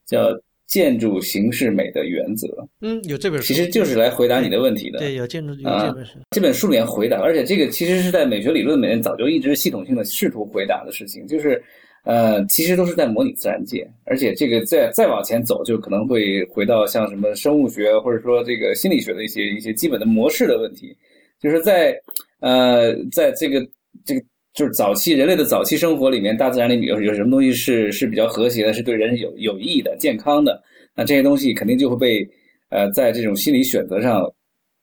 [0.07, 0.31] 叫
[0.67, 2.47] 《建筑形式美的原则》。
[2.81, 5.01] 嗯，有这本书，其实就是来回答你的问题的。
[5.01, 6.13] 对，有建筑有啊这本书。
[6.31, 11.61] 这本书里面回答，而且这个其实是在美学理论里面早就一直系统性的试图回答的事情，就是
[12.05, 20.97] 呃，其实都是在模拟自然界，而且这个再再往前走，就可能会回到像什么生物学或者说这个心理学的一些一些基本的模式的问题，
[21.41, 21.95] 就是在
[22.41, 23.61] 呃，在这个
[24.05, 24.23] 这个
[24.55, 30.61] 就是早期人类的早期生活里面，大自然里面有有什么东西是是比较和谐的，是对人有有益的、健康的，
[30.97, 32.29] 那这些东西肯定就会被
[32.71, 34.25] 呃，在这种心理选择上，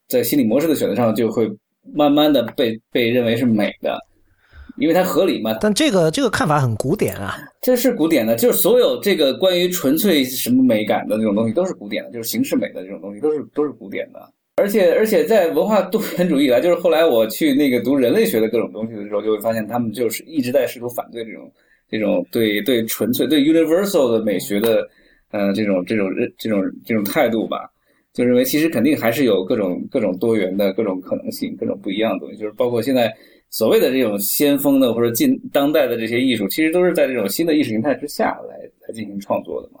[0.06, 1.50] 在心理模式的选择上，就会
[1.92, 3.98] 慢慢的被被认为是美的，
[4.78, 5.56] 因为它合理嘛。
[5.60, 14.20] 但这个这个看法很古典啊，这是古典的，就是所有这个关于纯粹什么美感的这种东西都是古典的，就是形式美的这种东西都是都是古典的。
[14.56, 21.52] 而且而且在文化多元主义以来，就是后来我去那个读人类学的各种东西的时候，就会发现他们就是一直在试图反对这种
[21.88, 24.84] 这种对对纯粹对 universal 的美学的
[25.30, 27.70] 呃这种这种这种这种态度吧。
[28.14, 33.14] 就认为其实肯定还是有各种各种多元的各种可能性，各种不一样的东西，就是包括现在
[33.50, 38.56] 所谓的这种先锋的或者近当代的这些艺术，其实都是在这种新的意识形态之下来
[38.86, 39.80] 来进行创作的嘛。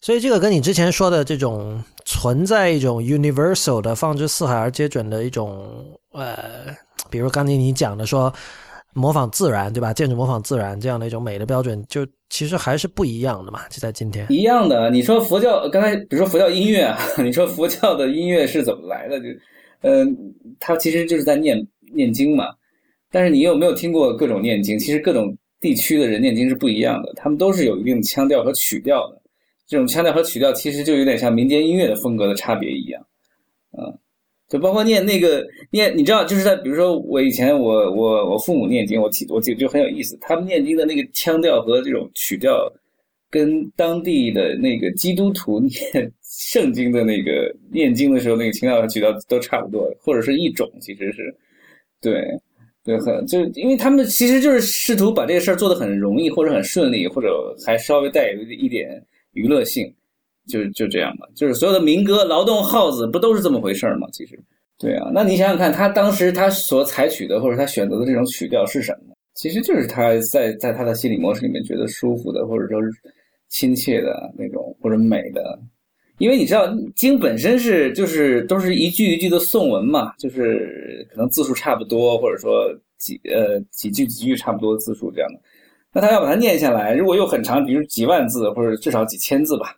[0.00, 6.74] 所以这个跟你之前说的这种存在一种 universal 的放之四海而皆准的一种呃，
[7.10, 8.32] 比如刚才你讲的说
[8.94, 9.92] 模仿自然，对吧？
[9.92, 13.60] 建筑模仿自然这样的一种美的标准，就其实还是不一样的嘛。
[13.68, 14.90] 就在今天，一样的。
[14.90, 19.20] 你说佛教刚才比如说佛教音乐啊， 你说佛教的音乐是怎么来的？
[19.20, 19.26] 就
[19.82, 20.06] 嗯、呃，
[20.58, 22.46] 它其实就是在念念经嘛。
[23.10, 24.78] 但是你有没有听过各种念经？
[24.78, 29.20] 其实各种地区的人念经是不一样的，他们都是有一定腔调和曲调的。
[29.66, 33.00] 这种腔调和曲调其实就有点像民间音乐的风格的差别一样，
[33.78, 33.98] 嗯，
[34.48, 42.72] 就包括念那个念，你知道，就是在比如说我以前我我我父母念经，我提我记得就很有意思，他们念经的那个腔调和这种曲调，
[43.30, 51.34] 跟当地的那个基督徒念圣经的那个念经的时候那个腔调和曲调都差不多，或者是一种，其实是
[52.00, 52.24] 对。
[52.82, 59.94] 对，很就因为他们其实就是试图把这个事儿做得很容易，或者很顺利，或者还稍微带有一点娱乐性，
[60.48, 61.28] 就就这样吧。
[61.34, 64.08] 就是所有的民歌、劳动号子不都是这么回事儿吗？
[64.12, 64.38] 其实，
[64.78, 65.10] 对啊。
[65.12, 69.14] 那你想想看，他当时他所采取的或者他选择的这种曲调是什么？
[69.34, 72.88] 其实就是他在在他的心理模式里面觉得舒服的，或者说是
[73.50, 75.60] 亲切的那种，或者美的。
[76.20, 85.40] 因为你知道经本身是就是都是一句一句的颂文嘛，就是可能字数差不多，或者说几呃几句几句差不多的字数这样的。
[85.94, 89.74] 那他要把它念下来，如果又很长，比如几万字或者至少几千字吧，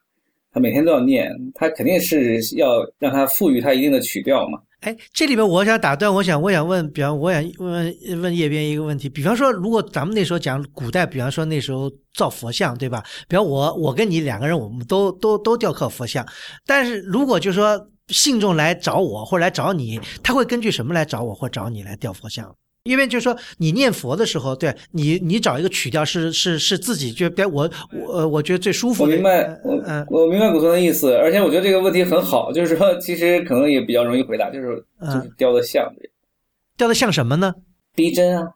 [0.53, 4.59] 他每天都要念，他肯定是要让它赋予他一定的曲调嘛。
[4.83, 13.01] 哎，这里边我想打断，我想我想问，比方我想问问问叶边一个问题，比方说，如果咱们那时候讲古代，比方说那时候造佛像，对吧？
[13.29, 16.27] 比方我我跟你两个人，我们都都都雕刻佛像，
[16.67, 22.53] 但是如果就是说信众来找我或者来找你，他会根据什么来找我或找你来雕佛像？
[22.85, 29.13] 因为就是说，你念佛的时候，对你，你找一个曲调是是是自己就别我我呃，我觉得最舒服的。
[29.13, 35.89] 我明白，我嗯我明白古村的意思，而且我觉得这个问题很好，就是说其实可能也比较容易回答，就是就是雕的像，
[36.77, 37.55] 雕的像什么呢？
[37.95, 38.49] 逼真啊，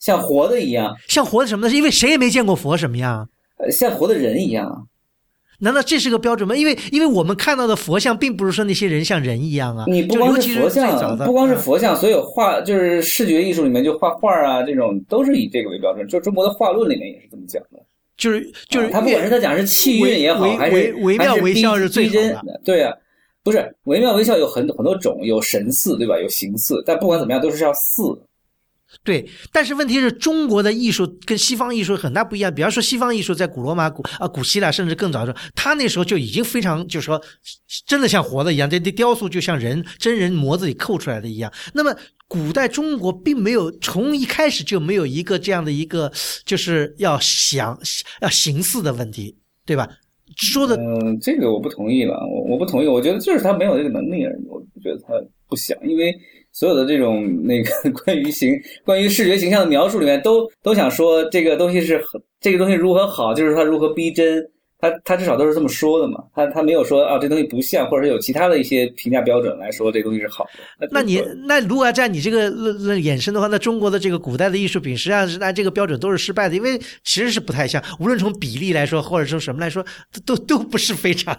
[0.00, 1.70] 像活的一样，像活的什么呢？
[1.70, 3.28] 是因为谁也没见过佛什么样。
[3.58, 4.76] 呃，像活的人一样啊。
[5.60, 6.54] 难道这是个标准吗？
[6.54, 9.84] 因为因为我们看到的佛像，并不是说那些人像人一样啊。
[9.88, 16.06] 你不光是佛像，不光是佛像，所有画就是视觉艺术里面就画画啊，这种都是以这个为标准。
[16.06, 17.78] 就中国的画论里面也是这么讲的。
[18.16, 22.60] 就是就是、啊他不管是他讲是气韵也好，还是惟惟妙惟肖是最真的。
[22.64, 22.92] 对啊，
[23.42, 26.18] 不是惟妙惟肖有很很多种，有神似对吧？
[26.18, 28.02] 有形似，但不管怎么样都是要似。
[29.04, 32.52] 对，但是问题是中国的艺术跟西方艺术很大不一样。
[32.54, 37.22] 比方说，西方艺术在古罗马、古啊古希腊，甚至更早的时候，他那时候就已经非常，就是说，
[37.86, 41.52] 真的像活的一样，这这雕塑就像人真人模子里扣出来的一样。
[41.74, 41.94] 那么，
[42.26, 46.10] 古代中国并没有从一开始就没有一个这样的一个，
[46.44, 47.78] 就是要想
[48.20, 49.88] 要形似的问题，对吧？
[50.36, 55.14] 说的嗯，这个我不同意了，我我不同意，我觉得就是他没有这个能力而已，我不觉得他
[55.48, 56.14] 不想，因为
[56.58, 57.70] 所有的这种那个
[58.02, 58.52] 关于形、
[58.84, 62.02] 关于视觉形象的描述里面都都想说这个东西是
[62.40, 64.44] 这个东西如何好，就是它如何逼真，
[64.80, 70.44] 他他至少都是这么说的嘛，他他没有说啊这东西不像，或者是有其他的一些评价标准来说这东西是好
[70.78, 70.88] 的。
[70.92, 79.84] 那你那如果要按你这个论论衍生的话，那中国的这个古代的艺术品实际上是按这个标准都是失败的，因为其实是不太像，无论从比例来说，或者从什么来说，
[80.24, 81.36] 都都都不是非常。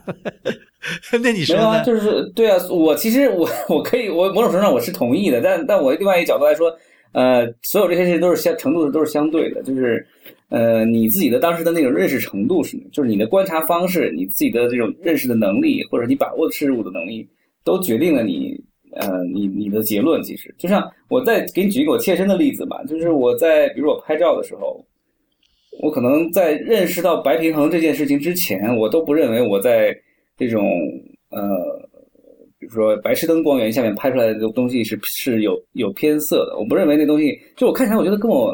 [1.24, 1.84] 那你说没有啊，呢？
[1.86, 6.74] 就是对啊，我其实我我可以，我某种程度上我是同意的，但但我另外一个角度来说，
[7.14, 10.06] 呃，所有这些事情都是相程度都是相对的，就是
[10.50, 17.28] 呃你自己的当时的那种认识程度是，就是你的观察方式，你自己的这种认识的能力，或者你把握事物的能力，
[17.64, 18.60] 都决定了你
[18.94, 20.22] 呃你你的结论。
[20.24, 24.86] 其实就像我再给你举一个我切身的例子吧，就是我在比如我拍照的时候。
[25.82, 29.96] 我可能在认识到白平衡这件事情之前，我都不认为我在
[30.36, 30.62] 这种
[31.30, 31.48] 呃，
[32.60, 36.58] 比如说白炽灯光源下面拍出来的东西是是有有偏色的。
[36.58, 38.54] 我不认为那东西，就我看起来，我觉得跟我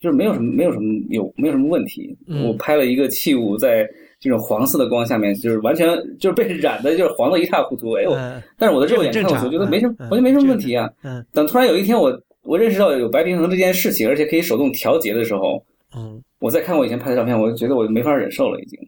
[0.00, 2.16] 就是没有什么没有什么有没有什么问题。
[2.26, 7.92] 嗯我拍了一个器物在这种黄色的光下面，就是完全就是被染的，就是黄的一塌糊涂。
[7.92, 8.12] 哎呦！
[8.14, 10.90] 嗯但是我的肉眼看，我觉得没什么，嗯我觉得没什么问题啊。
[11.02, 12.10] 嗯 等突然有一天我
[12.42, 15.62] 我认识到有白平衡这件事情，而且可以手动调节的时候，
[15.94, 18.78] 嗯我再看我以前拍的照片，我就觉得我没法忍受了，已经。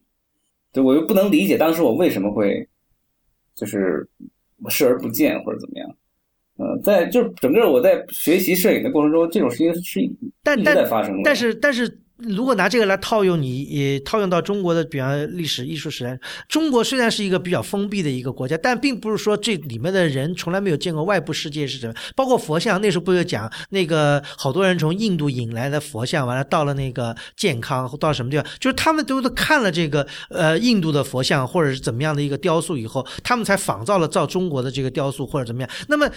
[0.72, 2.66] 对，我又不能理解当时我为什么会
[3.54, 4.08] 就是
[4.70, 5.96] 视而不见或者怎么样。
[6.84, 10.00] 呃，在就是整个我在学习摄影的过程中，这种事情是
[10.42, 11.22] 但一直在发生的。
[11.24, 16.16] 但是但是，如果拿这个来套用你，也套用到中国的，比方历史艺术史来，
[16.48, 21.94] 中国虽然是一个比较封闭的一个国家，但并不是说这里面的人从来没有见过外部世界是什么。
[22.14, 35.70] 包括佛像，那时候不是讲那个好多人从印度引来的佛像，完了到了那个健康，到什么地方，就是他们都都看了这个呃印度的佛像或者是怎么样的一个雕塑以后，他们才仿造了造中国的这个雕塑或者怎么样。
[35.88, 36.08] 那么。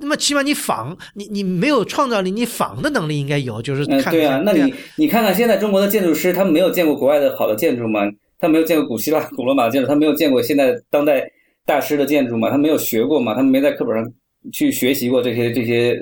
[0.00, 4.12] 那么起码你仿，你你没有创造力，你仿的能力应该有，就是嗯，看。
[4.12, 8.00] 对啊，那你你看看现在中国的建筑师，他们没有见过国外的好的建筑吗？
[8.38, 11.26] 他没有见过古希腊、古罗马的建筑，他没有见过现在当代
[11.64, 12.50] 大师的建筑吗？
[12.50, 13.34] 他没有学过吗？
[13.34, 14.04] 他们没在课本上
[14.52, 15.98] 去学习过这些这些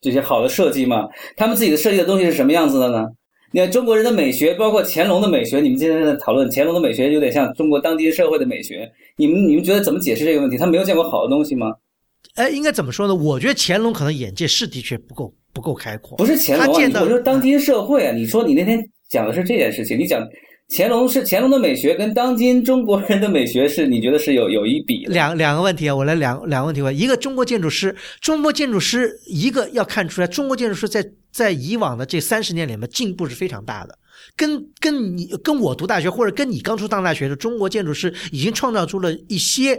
[0.00, 1.08] 这些好的设计吗？
[1.36, 3.06] 他们自己的设计的东西是什么样子的呢？
[3.52, 8.88] 你看中国人的美学，包括乾隆的美学，你们今天在讨论乾隆的美学，有点像中国当今社会的美学。
[9.16, 10.56] 你们你们觉得怎么解释这个问题？
[10.56, 11.74] 他没有见过好的东西吗？
[12.34, 13.14] 哎，应该怎么说呢？
[13.14, 16.16] 我觉得乾隆可能眼界是的确不够不够开阔。
[16.16, 18.12] 不是乾隆啊，你他见到我说当今社会啊。
[18.12, 20.26] 你说你那天讲的是这件事情，你讲
[20.70, 25.04] 乾隆是乾隆的美学跟当今中国人的美学是，你觉得是有有一比？
[25.06, 26.96] 两两个问题啊，我来两两个问题问。
[26.96, 33.98] 一个中国建筑师，中国建筑师一个要看出来，中国建筑师在在以往的这三十年里面进步是非常大的。
[34.36, 39.78] 跟跟你跟我读大学，或者跟你刚出上大学的中国建筑师，已经创造出了一些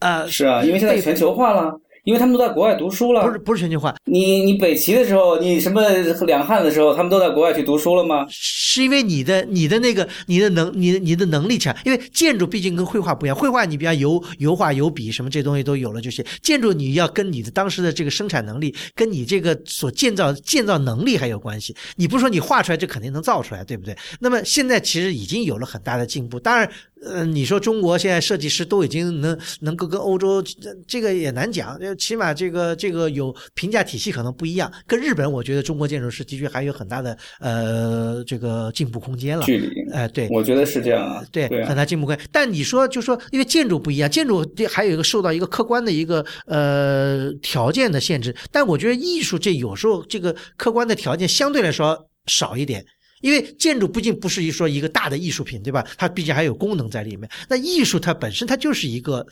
[0.00, 1.72] 呃，是啊，因为现在全球化了，
[2.04, 3.26] 因为他们都在国外读书了。
[3.26, 5.82] 不是不是全球化，你你北齐的时候，你什么
[6.26, 8.26] 两汉的时候，他们都在国外去读书了吗？
[8.30, 21.74] 是因为你的你的那个你的能你的你的能力强，因为建筑毕竟跟绘画不一样，绘画你比方油油画油笔什么这东西都有了就行，建筑你要跟你的当时的这个生产能力，跟你这个所建造建造能力还有关系。
[21.96, 23.96] 你不是说你画出来就肯定能造出来，对不对？
[24.20, 26.70] 那么现在其实已经有了很大的进步，当然。
[27.06, 30.42] 呃，你说中国现在设计师都已经能能够跟欧洲，
[30.86, 31.78] 这个也难讲。
[31.98, 34.72] 起码这个这个有评价体系可能不一样。
[34.86, 39.44] 跟日本，我觉得中国建筑师的确还有很大的呃这个进步空间了。
[39.44, 41.24] 距离，哎、呃，对，我觉得是这样啊。
[41.30, 42.26] 对，对啊、很大进步空间。
[42.32, 48.34] 但你说，就说因为建筑不一样，建筑还有一个受到一个客观的一个呃条件的限制。
[48.50, 52.84] 但我觉得艺术这有时候这个客观的条件相对来说少一点。
[53.24, 55.82] 因为建筑毕竟不是一说一个大的艺术品，对吧？
[55.96, 57.26] 它毕竟还有功能在里面。
[57.48, 59.26] 那艺术它本身它就是一个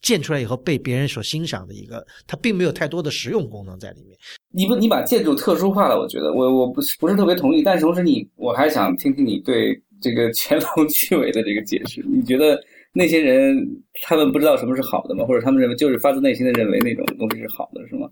[0.00, 4.16] 建出来以后被别人所欣赏的一个，它并没有太多的实用功能在里面。
[4.50, 7.62] 你不，你把建筑特殊化了，我觉得我我不是不是特别同意。
[7.62, 12.02] 但同时你，我还想听听你对这个乾隆去伪的这个解释。
[12.08, 12.58] 你觉得
[12.94, 13.54] 那些人
[14.02, 15.26] 他们不知道什么是好的吗？
[15.26, 18.08] 或者他们认为就是发自内心的认为那种东西是好的，是吗？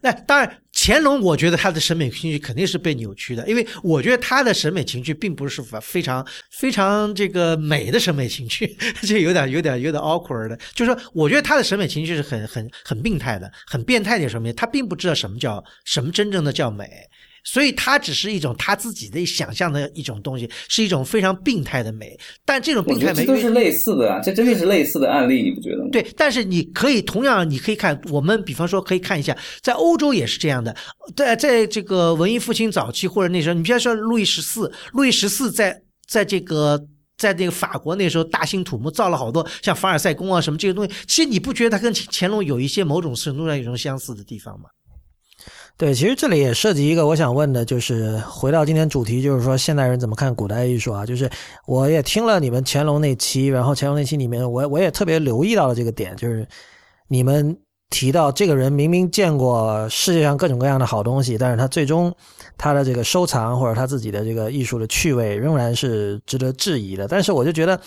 [0.00, 8.76] 那当然，乾隆我觉得他的审美情绪肯定是被扭曲的，因为我觉得他的审美情绪并不是非常非常这个美的审美情趣，
[9.06, 10.58] 这有点有点有点 awkward 的。
[10.74, 16.88] 就是说，我觉得他的审美情绪是很很很病态的，很变态的什么，他并不知道什么叫什么真正的叫美。
[17.44, 22.18] 所以它只是一种他自己的想象的一种东西，是一种非常病态的美。
[22.44, 25.88] 但这种病态美都是类似的啊，这真的是类似的案例，你不觉得吗？
[25.90, 30.74] 对，但是你可以同样，你可以看我们，比方说可以看一下，在欧洲也是这样的，
[31.16, 36.80] 在在这个文艺复兴早期或者那时候，你比方说路易十四，路易十四在在这个
[37.18, 44.68] 在那个法国那时候大兴土木造了好多像凡尔赛宫啊什么这些东西，其实你不觉得他跟乾隆有一些某种程度上有种相似的地方吗？
[45.78, 51.04] 对，其实这里也涉及一个我想问的，就是回到今天主题，就是说现代人怎么看古代艺术啊？
[51.04, 51.28] 就是
[51.66, 56.46] 我也听了你们乾隆那期，然后乾隆那期里面，我我也特别留意到了这个点，就是
[57.08, 57.58] 你们
[57.90, 62.14] 提到这个人明明见过世界上各种各样的好东西，但是他最终
[62.56, 67.08] 他的这个收藏或者他自己的这个艺术的趣味仍然是值得质疑的。
[67.08, 67.80] 但是我就觉得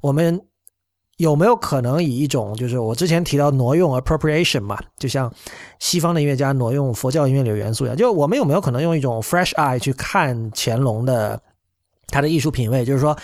[0.00, 0.40] 我们。
[1.22, 5.32] 有没有可能以一种就是我之前提到挪用 appropriation 嘛，就像
[5.78, 11.40] 西方的音乐家挪用佛教音乐里的元素一样，就我们有没有可能用一种 fresh eye 去看乾隆的
[12.08, 12.84] 他的艺术品味？
[12.84, 13.16] 就是说，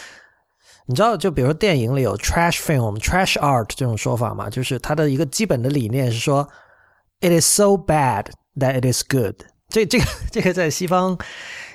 [0.87, 6.49] 你知道，就比如说电影里有 trash film、trash art 这种说法嘛，就是他的一个基本的理念是说
[7.21, 8.27] ，it is so bad
[8.57, 9.35] that it is good。
[9.69, 11.19] 这这个 这个在西方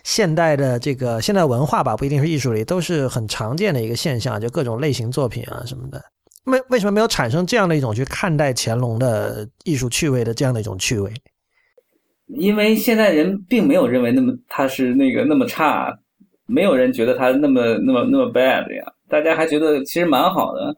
[0.05, 6.01] 现代的这个现代文化吧，不一定是艺术里，都是很常见的一个现象，就各种类型作品啊什么的。
[6.45, 11.11] 为为什么没有产生这样的一种去看待乾隆的艺术趣味的这样的一种趣味？
[12.27, 15.93] 因为现在人并没有认为那么他是那个那么差，
[16.45, 20.75] 没有人觉得他那么那么那么 bad 呀，大家还觉得其实蛮好的。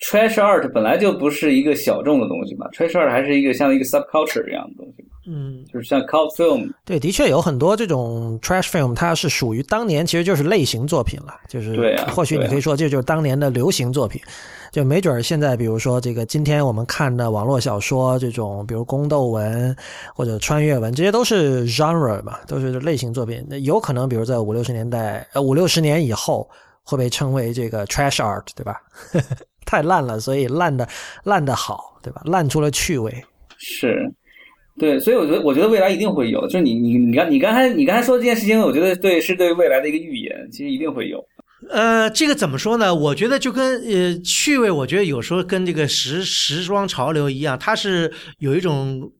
[0.00, 5.04] Trash art 本来就不是一个小众的东西嘛，Trash art 还是一个像一个 subculture 一样的东西。
[5.30, 14.18] 嗯，就是像 cult film，对，的确有很多这种 trash film，它是属于当年其实就是类型作品了，就是对啊，或许你可以说这就是当年的流行作品，
[14.72, 19.76] 就没准儿现在比如说这个今天我们看的网络小说这种，比如宫斗文
[20.14, 26.48] 或者穿越文，这些都是 genre 嘛，都是类型作品，那有可能比如在五六十年代呃五六十年以后
[26.82, 28.80] 会被称为这个 trash art，对吧？
[29.66, 30.88] 太烂了，所以烂的
[31.24, 32.22] 烂的好，对吧？
[32.24, 33.12] 烂出了趣味，
[33.58, 34.10] 是。
[34.78, 36.40] 对，所以我觉得，我觉得未来一定会有。
[36.46, 40.48] 就是你，你，你刚，你刚才，你刚才说这件事情，我觉得对，是对未来的一个预言。
[40.50, 41.24] 其实一定会有。
[41.70, 42.94] 呃，这个怎么说呢？
[42.94, 49.10] 我觉得就跟呃趣味，我觉得有时候跟这个时时装潮流一样，它是有一种。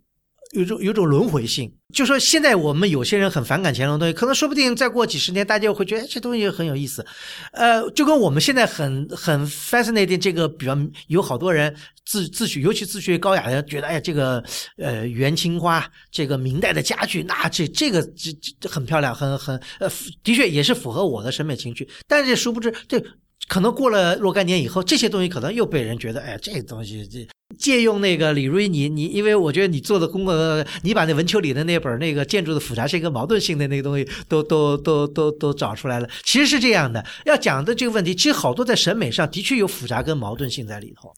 [0.53, 7.05] 有种有种轮回性，就说现在我们有些人很反感乾隆东西，可能说不定再过几十年，大家会觉得这东西很有意思。
[7.53, 11.75] 呃，就跟我们现在很很 fascinating 这个，比方有好多人
[12.07, 14.43] 自自诩，尤其自诩高雅的，觉得哎呀，这个
[14.79, 19.91] 呃元青花，这个明代的家具，那这这个这这很漂亮，很很呃，
[20.23, 21.87] 的确也是符合我的审美情趣。
[22.07, 23.03] 但是殊不知，这
[23.49, 27.27] 可能过了若干年以后，这些东西可能又被人觉得，哎，这东西这。
[27.59, 36.07] 借用那个李瑞，你你，因为我觉得你做的功课，你把那文丘里的那本那个建筑的复杂性跟矛盾性的那个东西都都都都都找出来了。
[36.23, 41.11] 其实是这样的，要讲的这个问题，其实好多在审美上的确有复杂跟矛盾性在里头。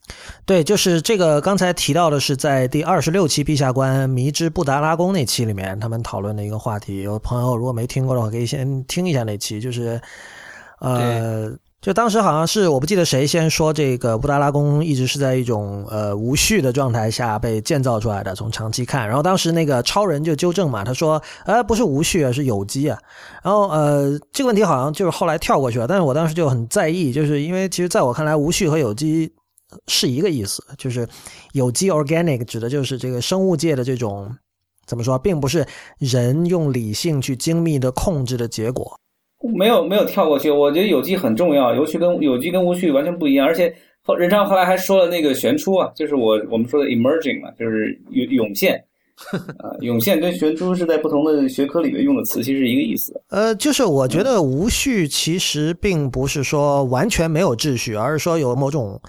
[0.46, 7.02] 对，就是这个刚才提到的是在第二十六期陛下观迷之布达拉宫那期里面，他们讨论的一个话题。
[7.02, 10.00] 有朋友如果没听过的话，可以先听一下那期，就是
[10.78, 11.52] 呃。
[11.80, 19.08] 就当时好像是我不记得谁先说这个布达拉宫一直是在一种呃无序的状态下被建造出来的，从长期看。
[19.08, 22.98] 然后当时那个超人就纠正嘛，他说呃不是无序啊，是有机啊。
[23.42, 29.32] 然后呃这个问题好像就是后来跳过去了，但是我当时就很在意，就是因为其实在我看来无序和有机
[29.86, 31.08] 是一个意思，就是
[31.52, 34.36] 有机 organic 指的就是这个生物界的这种
[34.84, 35.66] 怎么说，并不是
[35.96, 39.00] 人用理性去精密的控制的结果。
[39.48, 48.82] 没有没有跳过去，我觉得有机很重要，有序跟有机跟无序完全不一样，而且后任昌后来还说了那个悬出啊，就是我我们说的 emerging 嘛，就是涌涌现
[49.58, 53.12] 啊， 涌现跟悬出是在不同的学科里面用的词，其实是一个意思。
[53.28, 59.00] 呃，就是我觉得无序其实并不是说完全没有秩序，而是说有某种。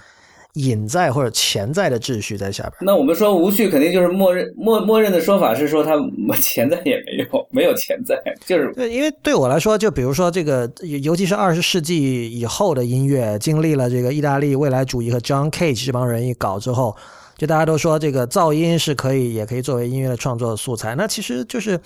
[0.54, 2.74] 隐在或者潜在的秩序在下边。
[2.80, 5.92] 那我们说无序，肯定就是默认默默认的说法是说它
[6.40, 8.90] 潜在也没有， 没有潜在，就是对。
[8.90, 10.70] 因为对我来说，就比如说这个，
[11.02, 16.94] 尤其是二十世纪以后的音乐，经历了这个意大利未来主义和 John Cage 这帮人一搞之后，
[17.38, 20.94] 就大家都说这个噪音是可以，也可以作为音乐的创作素材。
[20.94, 21.80] 那其实就是。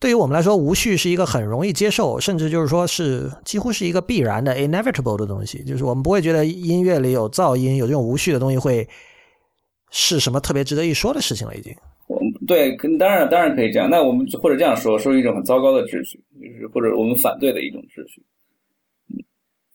[0.00, 5.64] 对于我们来说，无序是一个很容易接受，甚至就是说是几乎是一个必然的 inevitable 的东西。
[5.64, 8.88] 就是我们不会觉得音乐里有噪音、有这种无序的东西会
[9.90, 11.56] 是什么特别值得一说的事情了。
[11.56, 11.74] 已经，
[12.06, 13.90] 我对，可当然当然可以这样。
[13.90, 18.22] 那我们或者这样说，说一种很糟糕的秩序，就是或者我们反对的一种秩序。
[19.08, 19.18] 嗯，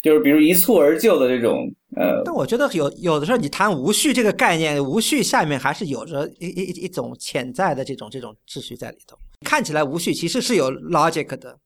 [0.02, 9.18] 就是比如一蹴而就的这种呃，但我觉得有有的时候你谈无序这个概念，无序下面还是有着一一一种潜在的这种这种秩序在里头。
[9.44, 11.60] 看起来无序其实是有 logic 的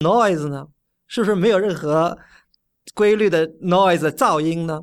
[0.00, 0.66] ，noise 呢，
[1.08, 2.16] 是不是没有任何
[2.94, 4.80] 规律的 noise 噪音呢？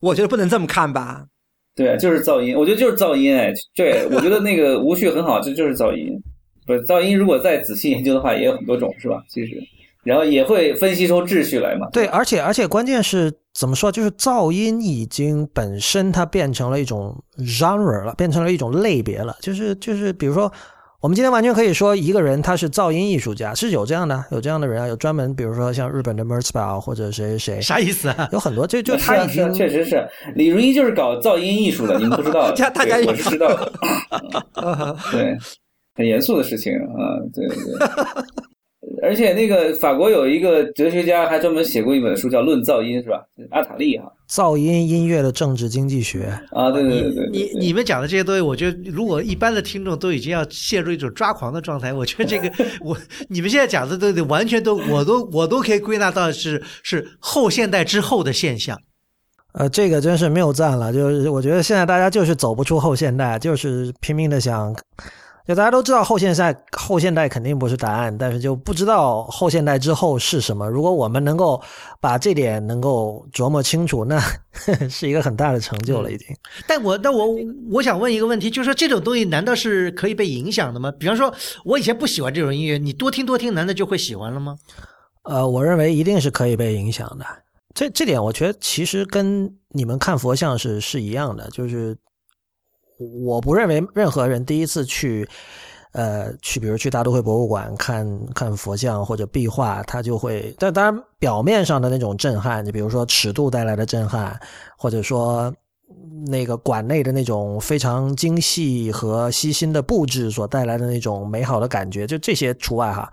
[0.00, 1.26] 我觉得不能这么看吧。
[1.74, 2.54] 对，就是噪音。
[2.56, 3.34] 我觉得就是噪音。
[3.36, 6.08] 哎，对， 我觉得那个无序很好，这就是噪音。
[6.66, 9.22] 不，噪音如果再仔细研究的话，也有很多种，是吧？
[9.28, 9.52] 其实，
[10.04, 11.88] 然后也会分析出秩序来嘛。
[11.92, 13.90] 对，而且而且关键是怎么说？
[13.90, 19.36] 就是噪音已经本身它变成了一种 genre 了，变成了一种类别了。
[19.40, 20.52] 就是就是，比如说。
[21.00, 28.28] 我们今天完全可以说一个人他是噪音艺术家，是有这样的，有这样的人啊，有专门，比如说像日本的 Merzbow 或者谁谁谁，啥意思啊？
[28.32, 33.72] 有很多，就就他已经确实是李如一就是搞噪音艺术的，你们不知道， 大家我是知道的，
[35.10, 35.34] 对，
[35.94, 38.49] 很严肃的事情啊，对对对。
[39.02, 43.24] 而且那个法国有一个哲学家还专门写过一本书叫《论噪音》，是吧？
[43.50, 44.04] 阿塔利哈。
[44.28, 47.28] 噪音音乐的政治经济学啊，对对对对。
[47.32, 52.48] 你你们讲的这些东西，我觉得如果一般的听众都已经要陷入一种抓狂的状态，我觉得这个
[52.84, 52.96] 我
[53.28, 58.78] 你们现在讲的都得完全都我都我都可以归纳到是是后现代之后的现象。
[59.52, 64.72] 呃，这个真是谬赞了，就是我觉得现在大家就是走不出后现代，就是拼命的想。
[65.50, 70.68] 就大家都知道后现代，后现代肯定不是答案，但是就不知道后现代之后是什么。
[70.68, 71.60] 如果我们能够
[72.00, 74.22] 把这点能够琢磨清楚，那
[74.88, 76.28] 是一个很大的成就了，已经。
[76.68, 77.26] 但我，但我
[77.68, 80.92] 我想问一个问题，就是说这种东西难道是可以被影响的吗？
[80.92, 81.34] 比方说，
[81.64, 84.54] 我以前不喜欢这种音乐，你多听多听，难道就会喜欢了吗？
[85.24, 87.26] 呃，我认为一定是可以被影响的。
[87.74, 91.96] 这这点，我觉得其实跟你们看佛像是是一样的，就是。
[93.24, 95.26] 我不认为任何人第一次去，
[95.92, 100.54] 呃，去比如去大都会博物馆看看佛像或者壁画，他就会。
[100.58, 104.38] 但当然，表面上的那种震撼，你比如说尺度带来的震撼，
[104.76, 105.50] 或者说
[106.26, 113.10] 那个馆内的那种非常精细和细心的布置所带来的那种美好的感觉，就这些除外哈。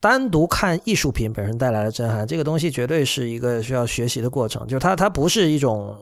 [0.00, 5.94] 单独看艺术品本身带来的震撼，这个东西绝对是一个需要学习的过程，就它它不是一种。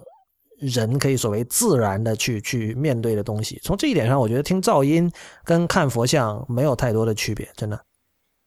[0.58, 5.10] 人可以所谓自然的去去面对的东西，从这一点上，我觉得听噪音
[5.44, 7.78] 跟看佛像没有太多的区别，真的。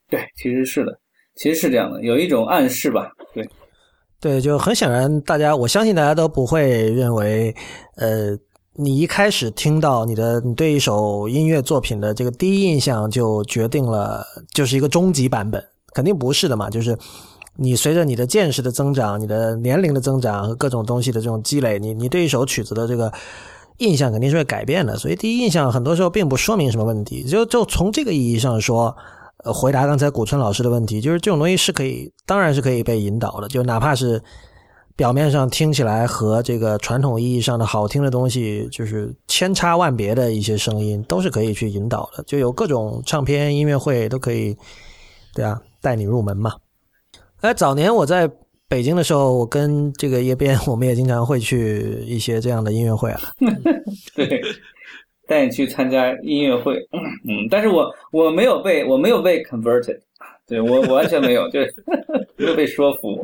[0.10, 0.92] 对，其实是的，
[1.36, 3.12] 其实是这样的，有一种暗示吧。
[3.34, 3.48] 对，
[4.20, 7.56] 对，就很显然，大家我相信大家都不会认为，
[7.98, 8.38] 呃，
[8.74, 16.98] 你一开始听到你的你对一首音乐作品的这个第一印象就决定了就是一个终极版本，肯定不是的嘛，就是。
[17.62, 23.12] 你随着你的见识的增长，你的年龄的增长和各种东西的这种积累，你你对一首曲子的这个
[23.80, 24.98] 印象肯定是会改变的。
[24.98, 27.24] 所以第一印象很多时候并不说明什么问题。
[27.24, 28.96] 就就从这个意义上说，
[29.44, 33.50] 呃，回答刚才古村老师的问题，就是这种东西是可以，当然是可以被引导的。
[33.50, 34.22] 就哪怕是
[34.96, 42.24] 表面上听起来和这个传统意义上的好听的东西就是千差万别的一些声音，都是可以去引导的。
[42.24, 44.56] 就有各种唱片音乐会都可以，
[45.34, 46.54] 对啊，带你入门嘛。
[47.42, 48.30] 哎，早年我在
[48.68, 53.22] 北京的时候，我跟这个叶边，我们也经常会去一些这样的音乐会啊。
[54.14, 54.42] 对，
[55.26, 56.76] 带你去参加音乐会，
[57.28, 59.98] 嗯，但是我我没有被我没有被 converted，
[60.46, 61.62] 对我我完全没有，就
[62.36, 63.24] 没有被说服。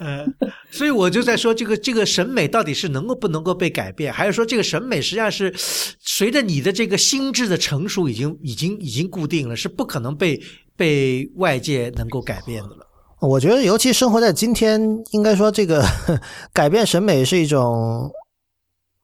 [0.00, 0.34] 嗯，
[0.72, 5.52] 所以我就在说，这个这个审美到底是能够不能够被改变，还是说这个审美实际上是
[6.00, 10.40] 随着你的这个心智的成熟，已经已经已经固定了，是不可能被
[10.78, 12.87] 被外界能够改变的了。
[13.20, 15.84] 我觉得，尤其生活在今天，应该说这个
[16.54, 18.10] 改变审美是一种，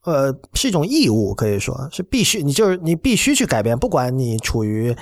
[0.05, 2.43] 呃，是一种义务，可以说是必须。
[2.43, 4.95] 你就是你必须去改变，不管你处于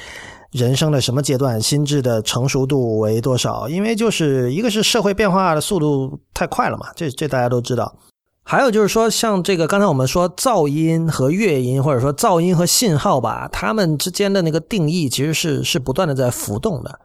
[0.51, 7.95] 人生的什么阶段，心智的成熟度为多少，因为就是一个是社会变化的速度太快了嘛，这这大家都知道。
[8.45, 16.99] 还有就是说，像这个刚才我们说噪音和乐音，或者说噪音和信号吧，它们之间的那个定义其实是是不断的在浮动的。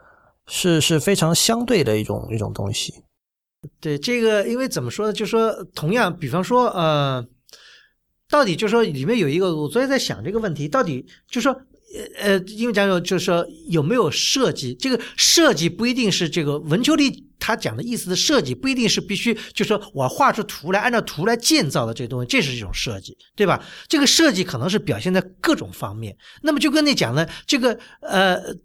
[0.50, 2.94] 是是非常相对的一种一种东西，
[3.82, 5.14] 对这个，因为怎么说呢？
[5.14, 7.26] 就说同样，比方说，呃，
[8.30, 11.52] 到底就说里面有一个，我昨天在想这个问题，到底就说，
[12.22, 14.74] 呃呃，因为讲有，就是说有没有设计？
[14.76, 23.62] 这个设计不一定是这个文丘里他讲的意思的设计，不一定是必须就说我画出图来，按照图来建造的这东西，这是一种设计，对吧？
[23.90, 26.16] 这个设计可能是表现在各种方面。
[26.42, 28.56] 那么就跟你讲呢这个，呃。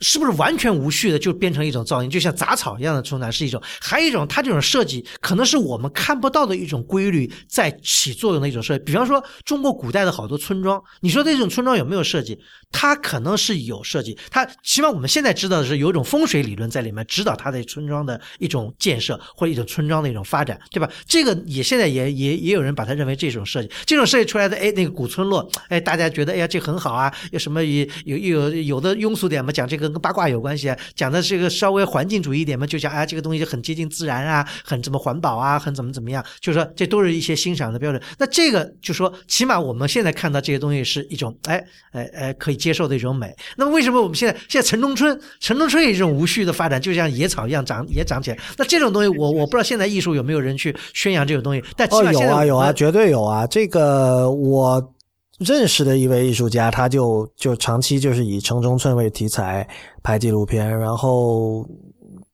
[0.00, 8.84] 是不是完全无序的就变成一种噪音，就像杂草一样的存在是一种，还有一种它这种设计可能是我们看不到的一种规律在起作用的一种设计。
[8.84, 12.38] 比方说中国古代的好多村庄，你说这种村庄有没有设计？
[12.72, 20.90] 它可能是有设计，它起码我们现在知道的是有一种风水理论在里面指导它的村庄的一种建设或者一种村庄的一种发展，对吧？
[21.06, 38.02] 这个也现在也也也有人把它认为这种设计，这种设计出来的，哎，那个古村落，哎，大家觉得哎呀这很好啊，有什么有有有有的庸俗点嘛，讲这个跟八卦有关系啊，讲的这个稍微环境主义一点嘛，就讲哎这个东西很接近自然啊，很怎么环保啊，很怎么怎么样，就是说这都是一些欣赏的标准。
[38.18, 41.62] 那这个就说起码我们现在看到这些东西是一种哎
[41.92, 43.34] 哎哎可以接受的一种美。
[43.56, 48.38] 那么为什么我们现在现在城中村城中村也是一种无序的发展，就像野草一样长也长起来？
[48.56, 53.46] 那这种东西我我不知道现在艺术有没有人去宣扬这种东西，但起哦，码现在有啊有啊，绝对有啊。
[53.46, 54.94] 这个我
[55.38, 59.66] 认识的一位艺术家，他就就长期就是以城中村为题材
[60.02, 61.66] 拍纪录片，然后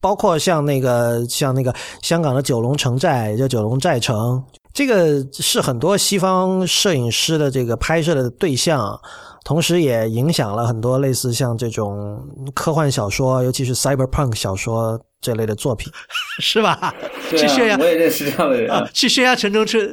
[0.00, 4.42] 包括像那个像那个香港的九龙城寨，也叫九龙寨城，
[4.72, 8.98] 这个是很多西方摄影师的这个拍摄的对象。
[9.44, 12.16] 同时也影响了很多类似像这种
[12.54, 15.92] 科幻小说，尤其是 cyberpunk 小说这类的作品。
[16.38, 16.94] 是吧？
[17.28, 19.90] 对去宣扬啊，我也认识这样的人啊，去宣扬城中村。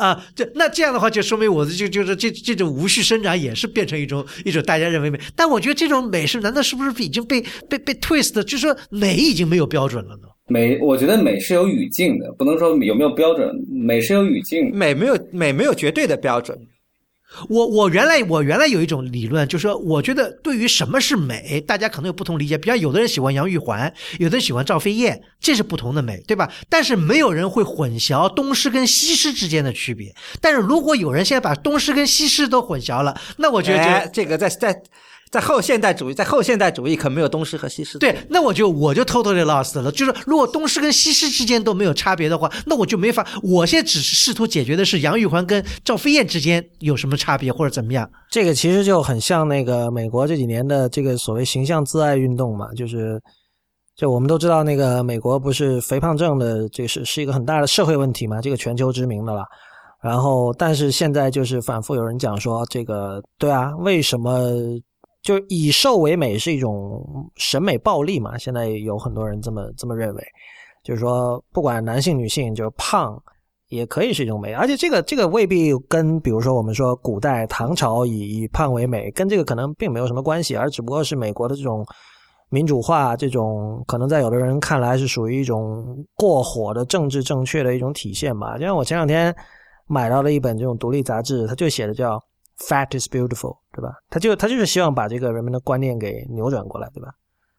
[0.00, 10.22] 啊，这那这样的话，就说明我的就就是这这种无序生长也是变成一种一种大家认为美，但我觉得这种美是难道是不是已经被被被 twist，就是说美已经没有标准了呢？
[10.48, 14.74] 美，我觉得美是有语境的，不能说有没有标准，美是有语境。
[14.74, 16.58] 美没有美没有绝对的标准，
[17.48, 22.58] 我我原来我原来有一种理论，就是说，我觉得对于什么是美，大家可能有不同理解。
[22.58, 26.50] 比方有的人喜欢杨玉环，有的人喜欢赵飞燕，这是不同的美，对吧？
[26.68, 30.14] 但是没有人会混淆东施跟西施之间的区别。
[30.40, 34.82] 但是如果有人现在把东施跟西施都混淆了，那我觉得、哎这个在在
[35.30, 37.98] 在后现代主义，在后现代主义可没有东施和西施。
[37.98, 39.92] 对，那我就我就 totally lost 了。
[39.92, 43.24] 就是如果东施跟西施之间都没有差别的话，那我就没法。
[43.42, 48.10] 我现在只是试图解决的是杨玉环跟赵飞燕之间有什么差别或者怎么样。
[48.28, 53.20] 这个其实就很像那个美国这几年的这个所谓形象自爱运动嘛，就是
[53.96, 59.44] 就我们都知道那个美国不是肥胖症的这是是一个很大的社会问题嘛，这个全球知名的了。
[60.02, 64.50] 然后，但是现在就是反复有人讲说，这个对啊，为什么
[65.22, 68.38] 就以瘦为美是一种审美暴力嘛？
[68.38, 70.22] 现在有很多人这么这么认为，
[70.82, 73.22] 就是说不管男性女性，就是胖
[73.68, 81.84] 也可以是一种美，而且这个这个未必跟比如说我们说古代唐朝以以胖为美，跟这个可能并没有什么关系，而只不过是美国的这种
[82.48, 88.56] 民主化，这种可能在有的人看来是属于一种过火的政治正确的一种体现吧。
[88.58, 89.32] 就像我前两天
[89.86, 92.20] 买到了一本这种独立杂志，它就写的叫
[92.68, 93.90] “Fat is beautiful”，对吧？
[94.08, 97.08] 他就他就是希望把这个人们的观念给扭转过来，对吧？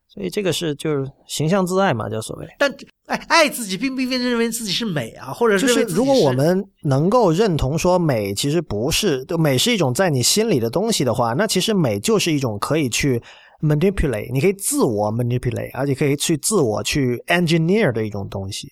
[0.08, 2.46] 所以这个是就是形象自爱嘛，叫所谓。
[2.60, 2.70] 但
[3.06, 13.24] 爱爱自己，并不一定认为自己是美啊，或者就是认为自己如果我们能够认同说美其实不是，就美是一种在你心里的东西的话，那其实美就是一种可以去
[13.62, 18.68] manipulate，你可以自我 manipulate，而且可以去自我去 engineer 的一种东西，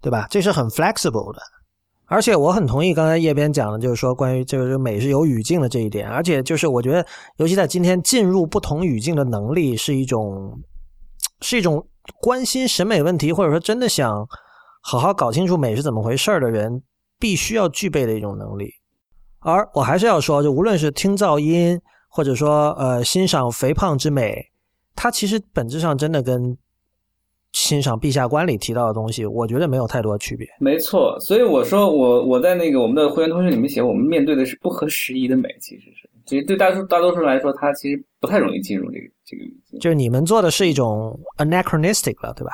[0.00, 0.28] 对吧？
[0.30, 1.40] 这是很 flexible 的。
[2.08, 6.08] 而且我很同意刚才叶边讲的，就是说关于这个美是有语境的这一点。
[6.08, 7.06] 而且就是我觉得，
[7.36, 10.58] 尤其在今天，进入不同语境的能力是一种，
[11.42, 11.86] 是一种
[12.20, 14.26] 关心审美问题，或者说真的想
[14.80, 16.82] 好好搞清楚美是怎么回事儿的人，
[17.18, 18.70] 必须要具备的一种能力。
[19.40, 21.78] 而我还是要说，就无论是听噪音，
[22.08, 24.50] 或者说呃欣赏肥胖之美，
[24.96, 26.56] 它其实本质上真的跟
[27.58, 30.46] 欣赏陛下观里提到的东西，我觉得没有太多区别。
[30.60, 39.80] 没错，所以我说我我在那个我们的会员通讯里面写，我们面对的是不合时宜的美，其实是，其实对大多大多数人来说，它其实不太容易进入这个这个语境。
[39.80, 42.52] 就是你们做的是一种 anachronistic 了，对吧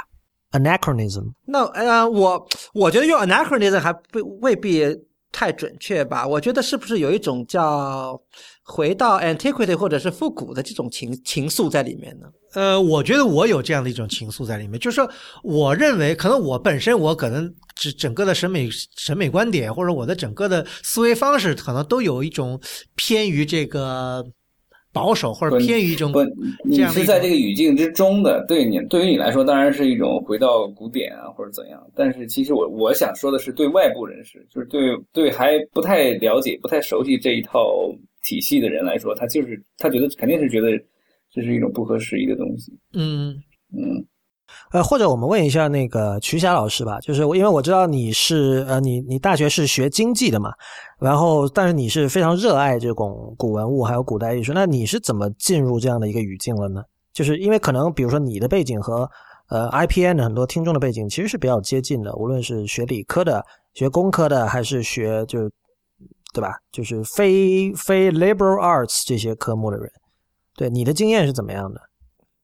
[0.53, 1.33] ？anachronism。
[1.45, 4.85] 那呃，我我觉得用 anachronism 还不未必
[5.31, 6.27] 太准确吧？
[6.27, 8.19] 我觉得是不是有一种叫
[8.67, 12.27] 回到 antiquity 或者是复古的这种情情愫在里面呢？
[12.55, 15.11] 呃，我觉得我有这样的一种情愫在里面，就是说，
[15.43, 22.59] 我认为可能我本身我可能整整个的审美审美观点，或者我的整个的思维方式，可能都有一种
[22.95, 24.25] 偏于这个
[24.93, 26.25] 保守，或者偏于一种不，
[26.65, 31.85] 你是在这个语境之中的，对你对于你来说，当然是一种回到古典啊，或者怎样。
[31.95, 34.81] 但是其实我我想说的是，对外部人士，就是对
[35.13, 37.69] 对还不太了解、不太熟悉这一套
[38.25, 40.71] 体系的人来说，他就是他觉得肯定是觉得
[41.31, 42.73] 这是一种不合时宜的东西。
[42.95, 43.37] 嗯
[43.73, 44.05] 嗯，
[44.73, 50.51] 呃，或者我们问一下那个瞿霞老师吧，就是我因为我知道你是呃，你你大学是学经济的嘛，
[50.99, 56.83] 然后但是你是非常热爱这种古文物还有古代艺术，那你是怎么进入这样的一个语境了呢？
[57.13, 59.09] 就是因为可能比如说你的背景和
[59.49, 63.45] 呃 IPN 的很多听众的背景其实是比较接近的，无论是学理科的、
[63.75, 65.51] 学工科的，还是学就
[66.35, 66.59] 对吧？
[66.73, 69.89] 就是非非 liberal arts 这些科目的人，
[70.57, 71.81] 对你的经验是怎么样的？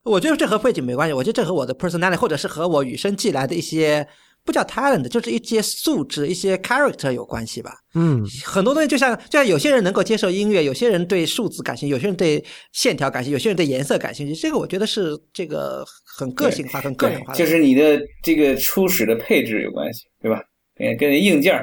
[0.04, 4.06] 我觉得这和背景没关系，我觉得这和我的 personality 或者是和我与生俱来的一些
[4.44, 7.74] 不叫 talent，就是一些素质、一些 character 有关系吧。
[7.94, 14.34] 嗯，很多东西就像就像有些人能够接受音乐，有些人对数字感兴趣，有些人对线条感兴趣，有些人对颜色感兴趣。
[14.34, 15.84] 这个我觉得是这个
[16.16, 17.38] 很个性化、很个人化的。
[17.38, 20.40] 就是你的这个初始的配置有关系，对吧？
[20.76, 21.54] 跟跟硬件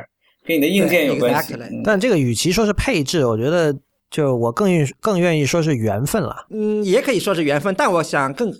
[0.48, 1.54] 跟你的硬件有关系。
[1.84, 3.78] 但这个与其说是配置，我觉得。
[4.10, 8.54] 就我更愿更愿意说是缘分了，嗯，也可以说是缘分，但我想更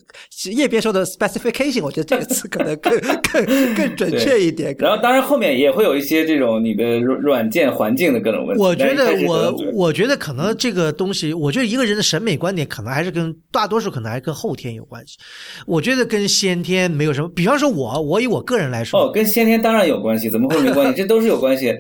[0.52, 3.00] 叶边说的 specification，我觉得这个词可能更
[3.32, 4.76] 更更准确一点。
[4.78, 8.62] 然后，当然后面也会有一些这种你的软软件环境的各种问题。
[8.62, 15.18] 我觉得我我觉得可能这个东西，我觉得一个人的审美观点可能还是跟大多数可能还跟后天有关系。
[15.66, 17.30] 我觉得跟先天没有什么。
[17.30, 20.98] 比方说，我我以我个人来说，哦，跟先天当然有关系，怎么会没关系？
[21.02, 21.74] 这都是有关系。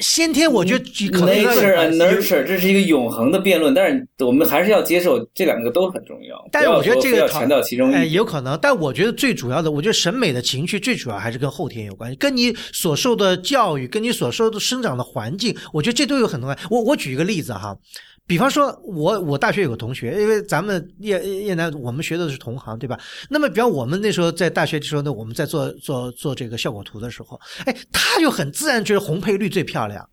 [0.00, 6.36] 先天我觉得可能 nature and nurture 这是一个永恒的辩论，但是我们还是要接受这两个都很重要。
[6.52, 8.58] 但是我觉得这个要强调其中，哎，有可能。
[8.60, 16.56] 但我觉得最主要的，我觉得审美的情趣最主要还是跟后天有关系，跟你所受的教育，跟你所受的生长的环境，我觉得这都有很多。
[16.70, 17.76] 我我举一个例子哈。
[18.28, 23.00] 比方说，我我大学有个同学，因为咱们叶叶南我们学的是同行，对吧？
[23.30, 30.06] 那么，比方我们那时候在大学的时候呢，我们在做做做这个效果图的时候，哎，他就很自然觉得红配绿最漂亮。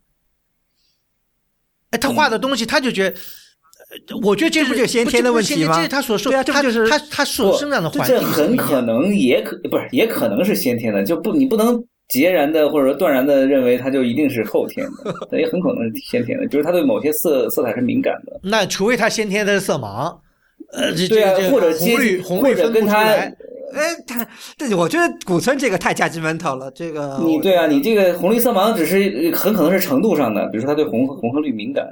[1.90, 5.76] 哎，他画的东西，他就觉得，我觉得这不就先天的问题吗？
[5.76, 11.86] 这是他所受，对啊，他就是他他所生长的环境，这很可能也可不是，也可能是先天的，就不你不能。
[12.10, 18.40] 截然的或者说断然的认为它就一定是后天的， 但也很可能是先天的，就是他对某些色色彩是敏感的。
[18.44, 20.16] 那除非他先天的色盲，
[20.72, 23.36] 呃，对啊，或者红绿红绿分不出来。
[23.74, 24.26] 哎，他，
[24.58, 26.72] 但我觉得古村这个太加 mental 了。
[26.72, 31.86] 这个你对啊，你这个红绿色盲只是很可能是程度上的，比如说他对红红和绿敏感。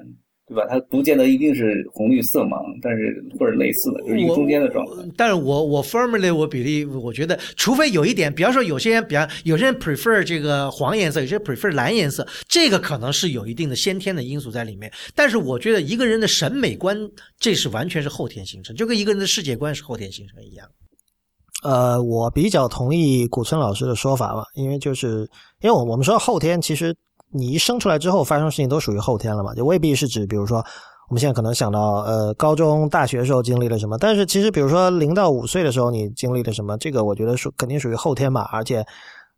[0.46, 0.66] 对吧？
[0.70, 4.92] 它不见得一定是红绿色盲，但是或者类似的，就是一个中间的状态。
[5.16, 14.92] 但是我我 firmly 我比例，我觉得，除非有一点，比方说有些人，比方有些人 prefer 这个黄颜色，有些人 prefer 蓝颜色，这个可能是有一定的先天的因素在里面。
[15.16, 20.68] 但是我觉得一个人的审美观，这是完全是后天形成，就跟一个人的世界观是后天形成一样。
[21.64, 25.22] 呃，我比较同意古村老师的说法吧，因为就是
[25.62, 26.94] 因为我我们说后天其实。
[27.34, 29.54] 你一生出来之后发生事情都属于后天了嘛？
[29.54, 30.64] 就未必是指，比如说
[31.10, 38.86] 我们现在可能想到，呃，高中、大学时候经历了什么，但是其实比如说零到五岁的时候你经历了什么，这个我觉得属肯定属于后天嘛，而且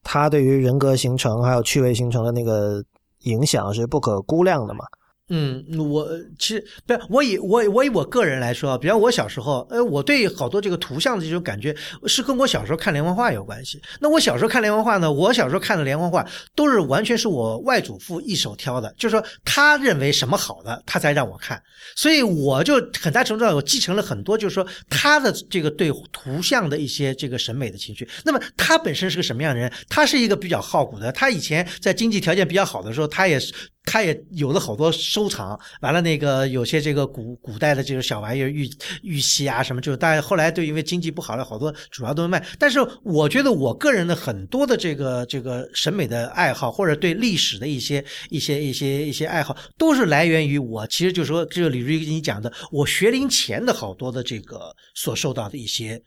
[0.04, 2.84] 它对于人格形成还有趣味形成的那个
[3.22, 4.86] 影响是不可估量的嘛。
[5.30, 6.08] 嗯，我
[6.38, 13.82] 其实不我以我我以我个人来说，比方我小时候，呃，我对好多这个图像的这种感觉是跟我小时候看连环画有关系。
[14.00, 16.24] 那我小时候看连环画呢，我小时候看的连环画
[16.54, 21.60] 都是完全是我外祖父一手挑的，就是说他认为什么好的，他才让我看。
[21.96, 28.08] 所以我就很大程度上我继承了很多，就是说他的这个对图像的一些这个审美的情绪。
[28.24, 29.74] 那么他本身是个什么样的人？
[29.90, 31.12] 他是一个比较好古的。
[31.12, 33.52] 他以前在经济条件比较好的时候，他也是。
[33.86, 38.70] 他也有了好多收藏，完了那个有些这个古古代的这个小玩意儿玉
[39.04, 42.46] 玉器啊什么，就是但后来对因为经济不好了，好多主要都卖。
[42.58, 56.02] 但是我觉得我个人的很多的这个这个审美的爱好，或者对历史的一些一些一些一些爱好，都是来源于我其实就是说，这个李瑞跟你讲的，我学龄前的好多的这个所受到的一些。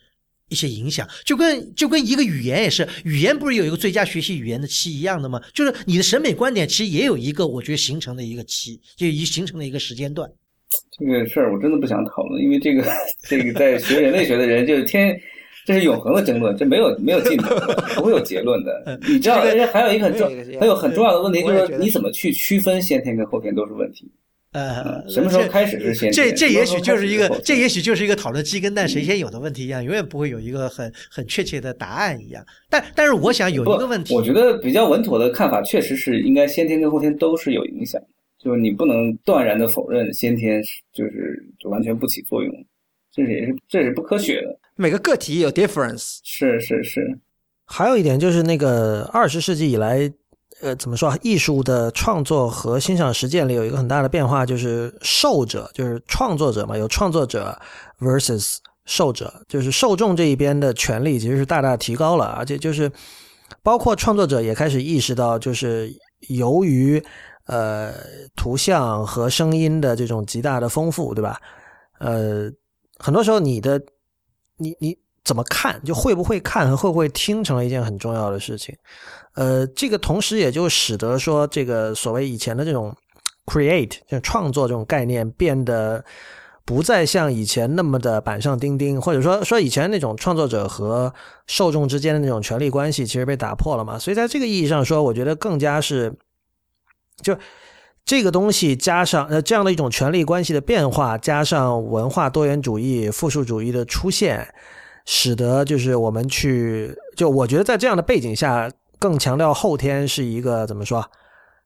[0.49, 5.41] 一些影响，就跟就跟一个语言也是，语言不是有一个最佳学习语言的期一样的吗？
[5.55, 10.31] 就是你的审美观点其实也有一个，我觉得形成的一个期，就一形成的一个时间段。
[10.99, 12.85] 这个事儿我真的不想讨论，因为这个
[13.29, 15.19] 这个在学人类学的人就是天，
[15.65, 17.55] 这是永恒的争论，这没有没有尽头，
[17.97, 18.99] 不会有结论的。
[19.09, 20.29] 你知道，而且还有一个很重
[20.61, 24.11] 还有很重要的问题，就是你怎么去区分先天跟后天都是问题。
[24.53, 26.11] 呃，什么时候开始是先？
[26.11, 32.43] 这这也许就是一个，这也许就是一个讨论鸡跟蛋谁先有的问题一样，永远不会有一个很很确切的答案一样。
[32.71, 38.01] 但但是我想有一个问题，我觉得比较稳妥的看法，确实是应该先天跟后天都是有影响，
[38.43, 40.63] 就是你不能断然的否认先天
[40.95, 42.51] 就是就完全不起作用，
[43.13, 44.59] 这是也是这是不科学的。
[44.77, 47.19] 每个个体有 difference，是是是。
[47.67, 50.11] 还有一点就是那个二十世纪以来。
[50.61, 51.17] 呃，怎么说？
[51.23, 57.57] 艺术的创作和欣赏实践里有一个很大的变化，就是受者，就是创作者嘛，有创作者
[58.01, 62.91] versus 受者，就是受众这一边的权利其实是大大提高了，而且就是
[63.63, 65.93] 包括创作者也开始意识到，就是
[66.29, 67.01] 由于
[67.47, 67.95] 呃
[68.35, 71.41] 图像和声音的这种极大的丰富，对吧？
[72.01, 72.51] 呃，
[72.99, 73.81] 很多时候你的
[74.57, 74.99] 你你
[75.29, 78.75] 怎么看，就会不会看和会不会听成了一件很重要的事情。
[79.35, 82.97] 呃，这个同时也就使得说这个所谓以前的这种
[83.45, 86.03] create 就创作这种概念变得
[86.65, 91.13] 不再像以前那么的板上钉钉，或者说说以前那种创作者和
[91.47, 93.99] 受众之间的那种权力关系其实被打破了嘛。
[93.99, 96.15] 所以在这个意义上说，我觉得更加是
[97.23, 97.37] 就。
[98.05, 104.49] 这个东西加上呃这样的一种权力关系的变化，加上文化多元主义、复数主义的出现，
[105.11, 111.03] 使得就是我们去就我觉得在这样的背景下，更强调后天是一个怎么说，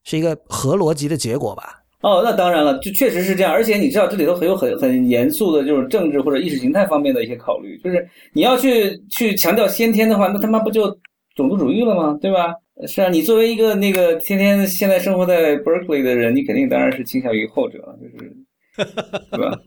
[0.05, 1.83] 是一个合逻辑的结果吧。
[1.99, 3.51] 哦，那当然了，就确实是这样。
[3.51, 7.77] 而且你知道这里头很有很很严肃的，就是政治或者意识形态方面的一些考虑。
[7.83, 10.87] 就是你要去去强调先天的话，那他妈不就
[11.35, 12.17] 种族主义了吗？
[12.21, 12.55] 对吧？
[12.87, 18.33] 是啊，你作为一个那个天天现在生活在 Berkeley 的人，你肯定当然是倾向于后者，就是，
[18.75, 19.59] 是吧？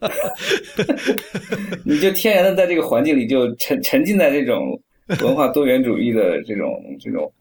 [1.84, 4.80] 你就天然的在这个环境里就沉沉浸在这种
[5.20, 6.68] 文化多元主义的这种
[7.00, 7.32] 这种。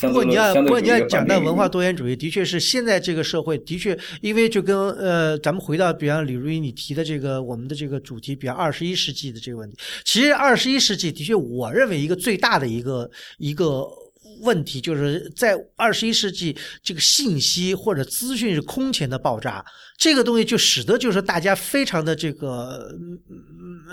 [0.00, 13.84] 不过你要不过你要讲到文化多元主义，的确是现在这个社会的确，因为就跟呃，咱们回到比方李如一你提的这个我们的这个主题，比方二十一世纪的这个问题，其实二十一世纪的确，我认为一个最大的一个一个。
[14.42, 19.62] 问题就是在二十一世纪，这个信息或者资讯是空前的爆炸，
[20.00, 22.90] 这个东西就使得就是大家非常的这个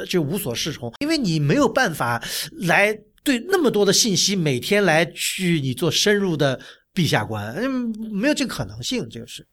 [0.08, 2.24] 就无所适从，因为你没有办法
[2.62, 6.58] 来对那么多的信息每天来去你做深入的
[6.96, 9.46] 陛下观，嗯，没有这个可能性，这个是。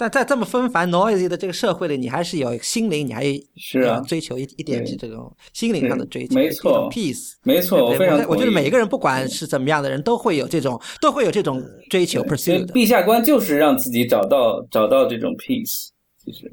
[0.00, 3.22] 但在这么纷繁 noisy 的这个社会里，你还是有心灵，你还
[3.54, 12.22] 是要追求一一点这种心灵上的追求，没错，peace，没错，我非常我觉得每一个人不管是怎么样的人，都会有这种，都会有这种追求。
[12.22, 12.64] pursuit。
[12.68, 15.88] 陛下观就是让自己找到找到这种 peace，
[16.24, 16.50] 其实。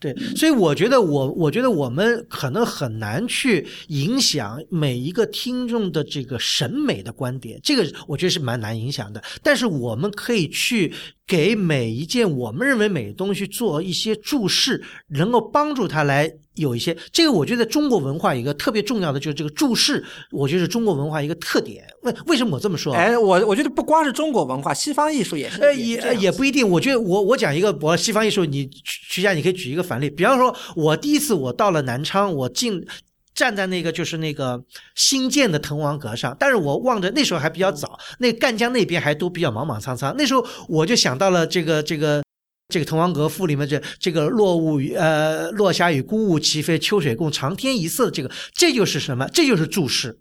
[0.00, 9.22] 对，所以我觉得我我觉得我们可能很难去影响每一个听众的这个审美的观点，这个我觉得是蛮难影响的。
[9.42, 10.92] 但是我们可以去
[11.26, 16.94] 给每一件我们认为美的东西做一些注释，能够帮助他来有一些。
[17.10, 21.82] 这个我觉得中国文化一个特别重要的就是这个注释，我觉得是中国文化一个特点。
[22.02, 22.92] 为为什么我这么说？
[22.94, 25.62] 哎，我我觉得不光是中国文化，西方艺术也是。
[25.62, 26.68] 呃，也也不一定。
[26.68, 30.10] 我觉得我我讲一个，我西方艺术，你徐佳，你可以举一个反例。
[30.10, 32.84] 比方说，我第一次我到了南昌，我进
[33.34, 34.62] 站在那个就是那个
[34.94, 40.14] 新建的滕王阁上，但是我望着那时候还比较早，那赣江那边还都比较莽莽苍苍。
[40.16, 42.22] 那时候我就想到了这个这个
[42.68, 48.10] 这个滕王阁赋里面这这个落雾与呃落霞与孤鹜齐飞，秋水共长天一色。
[48.10, 49.28] 这个这就是什么？
[49.28, 50.18] 这就是注释。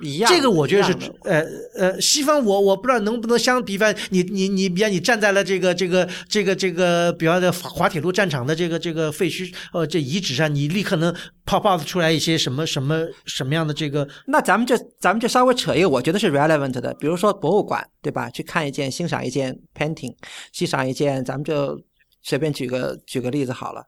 [0.00, 0.92] 一样，这个我觉得是，
[1.24, 1.44] 呃
[1.74, 14.06] 呃，西方我我不知道能不能相比方，你你你，比方你站在了这个这个这个这个，比方的滑铁卢战场的这个这个废墟呃这遗址上，你立刻能 pop up 出来一些什么什么什么样的这个？
[14.26, 18.30] 那咱们就咱们就稍微扯一个，我觉得是 relevant 的，比如说博物馆，对吧？
[18.30, 20.14] 去看一件，欣赏一件 painting，
[20.52, 21.76] 欣赏一件，咱们就
[22.22, 23.82] 随便举个举个例子好了。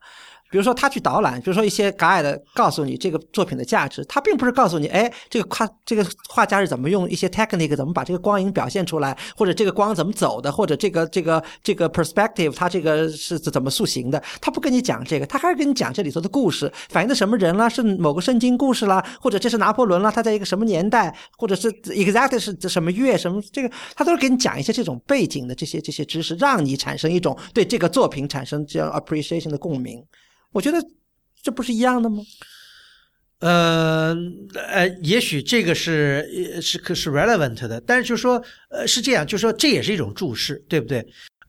[0.51, 30.03] 比如说他去导览，比如说一些 guide 告诉你这个作品的价值，他并不是告诉你，哎，这个画这个画家是怎么用一些 technique 怎么把这个光影表现出来，或者这个光怎么走的，或者这个这个这个 perspective 它这个是怎么塑形的，他不跟你讲这个，他还是跟你讲这里头的故事，反映的什么人啦，是某个圣经故事啦，或者这是拿破仑啦，他在一个什么年代，或者是 exactly 是什么月什么这个，他都是给你讲一些这种背景的这些这些知识，让你产生一种对这个作品产生这样 appreciation 的共鸣。
[30.51, 30.77] 我觉得
[31.41, 32.23] 这不是一样的吗？
[33.39, 34.15] 呃
[34.53, 38.39] 呃，也许这个是是可是 relevant 的，但是就说
[38.69, 41.03] 呃是这样，就说这也是一种注释，对不对？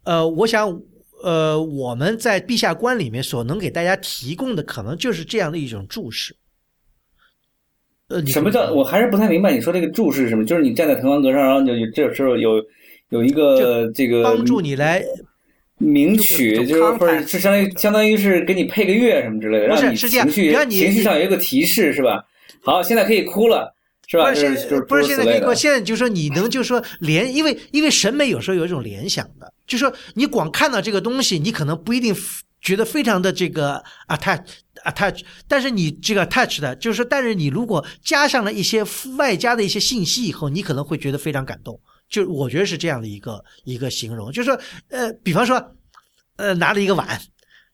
[0.05, 0.81] 呃，我想
[1.23, 6.35] 呃我们在陛下观里面所能给大家提供的，可能就是这样的一种注释。
[8.09, 8.73] 呃，什么叫？
[8.73, 10.47] 我还是不太明白你说这个注释是什么？
[10.47, 12.53] 就是你站在滕王阁上，然后就这时候有
[13.11, 15.05] 有一个这个帮助你来。
[15.83, 22.25] 名曲就是或者是相当于相当于是给你配个乐什么之类的，让你情绪情绪上有一个提示是吧？
[22.63, 23.75] 好，现在可以哭了
[24.07, 24.31] 是吧？
[24.31, 25.53] 不是不是现在可以哭？
[25.53, 32.15] 现在就是说你能就说联，因为因为审美有时候有一种联想的，就说你光看到这个东西，你可能不一定
[32.61, 34.45] 觉得非常的这个 attach
[34.85, 38.85] attach，但是你这个 attach 的，就是说，但是你如果加上了一些
[39.17, 41.81] 外加的一些信息以后，你可能会觉得非常感动。
[42.13, 44.61] 就我觉得是这样的一个一个形容，就是说，
[44.91, 45.75] 呃，比方说，
[46.37, 47.19] 呃，拿了一个碗，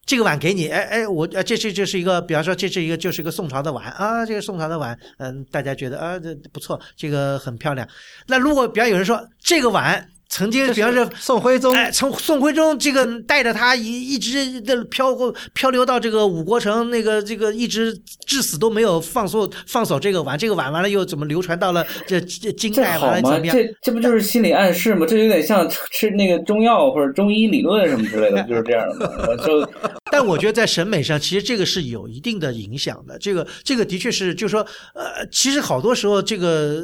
[0.06, 7.86] 这个碗给你，哎哎，我呃，这这这是一个，比方说，这是一个就是一个宋朝的碗啊，这个宋朝的碗，嗯，大家觉得啊，这不错，这个很漂亮。
[8.28, 23.22] 那如果比方有人说这个碗曾经，比方说宋徽宗，哎，从宋徽宗这个带着他一一直的漂过漂流到这个五国城，那个这个一直至死都没有放手放手这个碗，这个碗完了又怎么流传到了这这金这代，完？
[23.22, 23.56] 了怎么样？
[23.56, 25.06] 这这不就是心理暗示吗？
[25.08, 29.36] 这有点像吃那个中药或者中医理论什么之类的，就是这样的。
[29.38, 29.66] 就
[30.12, 33.18] 但我觉得在审美上，其实这个是有一定的影响的。
[33.18, 34.60] 这个这个的确是，就是说，
[34.94, 36.82] 呃，其实好多时候这个。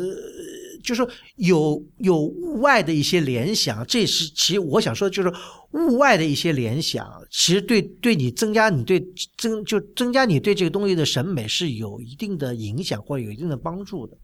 [0.85, 5.33] 就是说有有物外的一些联想，这是其实我想说，就是
[5.73, 9.05] 物外的一些联想，其实对对你增加你对
[9.37, 14.17] 增就增加你对这个东西的审美是有一定的影响或者有一定的帮助的。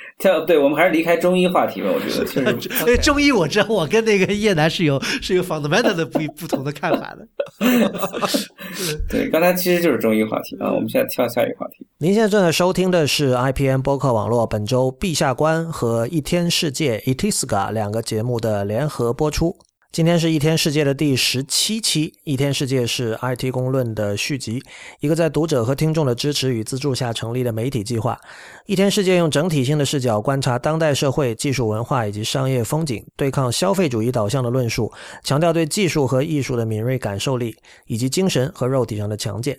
[0.18, 7.26] 这样对我们还是离开中医话题吧，我觉得确实 因为中医我知道，我跟那个叶楠是有是有 fundamental 的不不同的看法的。
[9.08, 11.86] 对，刚才其实就是中医话题啊，我们现在跳下一个话题。
[11.98, 19.56] 您现在正在收听的是 IPN 播客网络本周《陛下观》和《一天世界》Itiska 两个节目的联合播出。
[19.90, 24.62] 今天是一天世界的第十七期，一天世界是 IT 公论的续集，
[25.00, 28.20] 一个在读者和听众的支持与资助下成立的媒体计划。
[28.66, 34.92] 一天世界用整体性的视角观察当代社会、技术文化以及商业风景，对抗消费主义导向的论述，
[35.24, 39.58] 强调对技术和艺术的敏锐感受力，以及精神和肉体上的强健。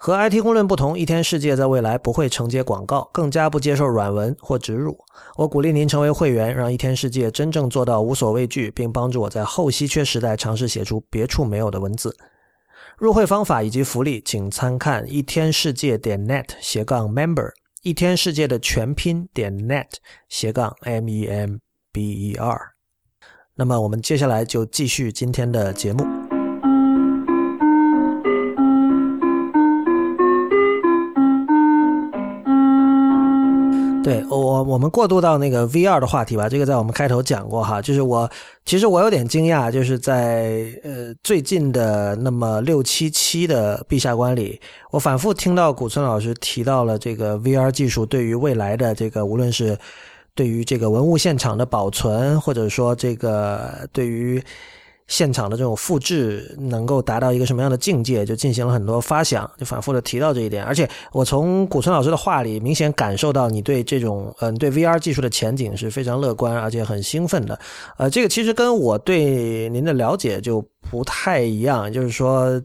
[0.00, 4.96] 和 IT 公论不同，一天世界在未来不会承接广告，更加不接受软文或植入。
[5.36, 12.16] 我鼓励您成为会员，让一天世界真正做到无所畏惧，并帮助我在后稀缺时代尝试写出别处没有的文字。
[12.96, 17.50] 入会方法以及福利，请参看一天世界点 net 斜杠 member，
[17.82, 19.88] 一天世界的全拼点 net
[20.28, 21.56] 斜杠 m e m
[21.92, 22.60] b e r。
[23.56, 26.17] 那么我们接下来就继续今天的节目。
[34.04, 36.48] 对我，我们过渡到那个 VR 的话题吧。
[36.48, 38.30] 这个在我们开头讲过哈，就是我
[38.64, 44.58] 其实我有点惊讶，就是在呃最近的那么六七期的陛下观里，
[44.90, 49.76] 我反复听到古村老师提到了这个 VR 技术对于未来的这个，无论是
[50.34, 54.42] 对于这个文物现场的保存，或者说这个对于。
[55.08, 60.62] 现场的这种复制能够达到一个什么样的境界，就进行了很多发想，就反复的提到这一点。
[60.62, 67.58] 而且我从古村老师的话里明显感受到你对这种嗯对 VR 技术的前景是非常乐观，而且很兴奋的。
[67.96, 72.62] 呃，这个其实跟我对您的了解就不太一样，就是说，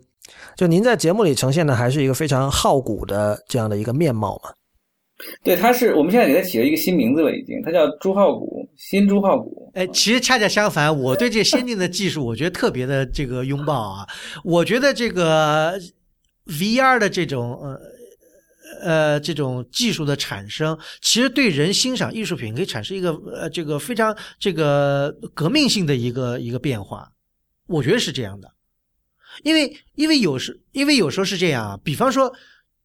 [0.58, 4.52] 就您在节目里呈现的还是一个非常好古的这样的一个面貌嘛。
[5.44, 9.72] 对，他是我们现在给他起了一个新名字了，已经，他叫朱浩古，新朱浩古。
[9.74, 14.08] 哎，其实恰恰相反，我对这先进的技术，我觉得特别的这个拥抱啊。
[14.44, 15.80] 我觉得这个
[16.46, 17.80] VR 的这种呃
[18.82, 27.12] 呃这种技术的产生，其实对人欣赏艺术品可以产生一个呃这个非常这个革命性的一个一个变化。
[27.68, 28.50] 我觉得是这样的，
[29.44, 32.34] 因为因为有时因为有时候是这样啊，比方说。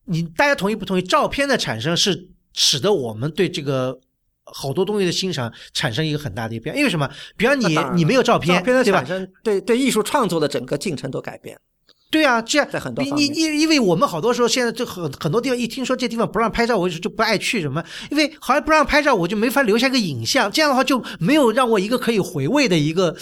[0.08, 1.02] 你大家同意不同意？
[1.02, 3.98] 照片的产生是使得我们对这个
[4.44, 6.78] 好多东西的欣赏产生一个很大的一个变化。
[6.78, 7.08] 因为什么？
[7.36, 9.06] 比方你你没有照片，片的对吧产？
[9.06, 11.58] 生对对艺术创作的整个进程都改变。
[12.10, 23.14] 对啊，这样在很多你你方面因因为我们好多时候现在就很很多地方一听说这地方不让拍照，我就就不爱去什么，因为好像不让拍照，我就没法留下个影像，这样的话就没有让我一个可以回味的一个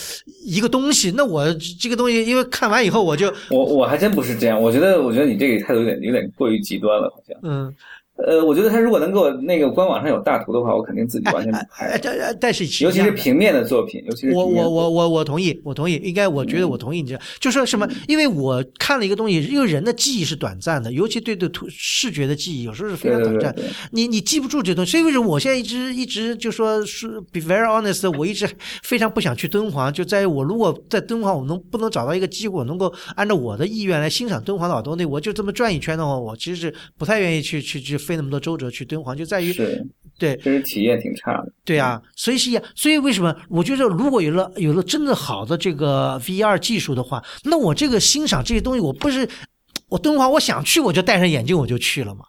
[0.45, 1.13] 一个东西。
[1.17, 1.45] 那我
[1.81, 7.37] 这个东西，因为看完以后我就我我还真不是这样，我觉得我觉得你这个态度有点有点过于极端了，好像。
[7.43, 7.75] 嗯，
[8.17, 17.87] 呃，我觉得他如果能给我那个官网上有大图的话，我肯定自己完全不哎拍，但是尤其是平面的作品，尤其是我我我我我同意，我同意，应该我觉得我同意你这，就说什么？
[18.09, 23.53] 因为我看了一个东西，因为人的记忆是短暂的，尤其对对图视觉的记忆，有时候是非常短暂。
[23.55, 28.49] 对对对对，你你记不住这东西，所以为什么我现在一直一直就说是 be very honest，我一直
[28.83, 39.85] 非常不想去敦煌，就在于我如果在敦煌，我能不能找到一个机会，我能够按照我的意愿来欣赏敦煌的好东西，我就这么转一圈的话，我其实是不太愿意去去去飞那么多周折去敦煌，就在于是
[40.19, 41.53] 对确实体验挺差的。
[41.65, 42.63] 对啊，所以是一样。
[42.75, 49.29] 所以为什么我觉得，如果有了有了真的好的这个 VR 技术的话，那我这个欣赏这些东西，我不是
[49.89, 52.25] 我敦煌，我想去我就戴上眼镜我就去了嘛。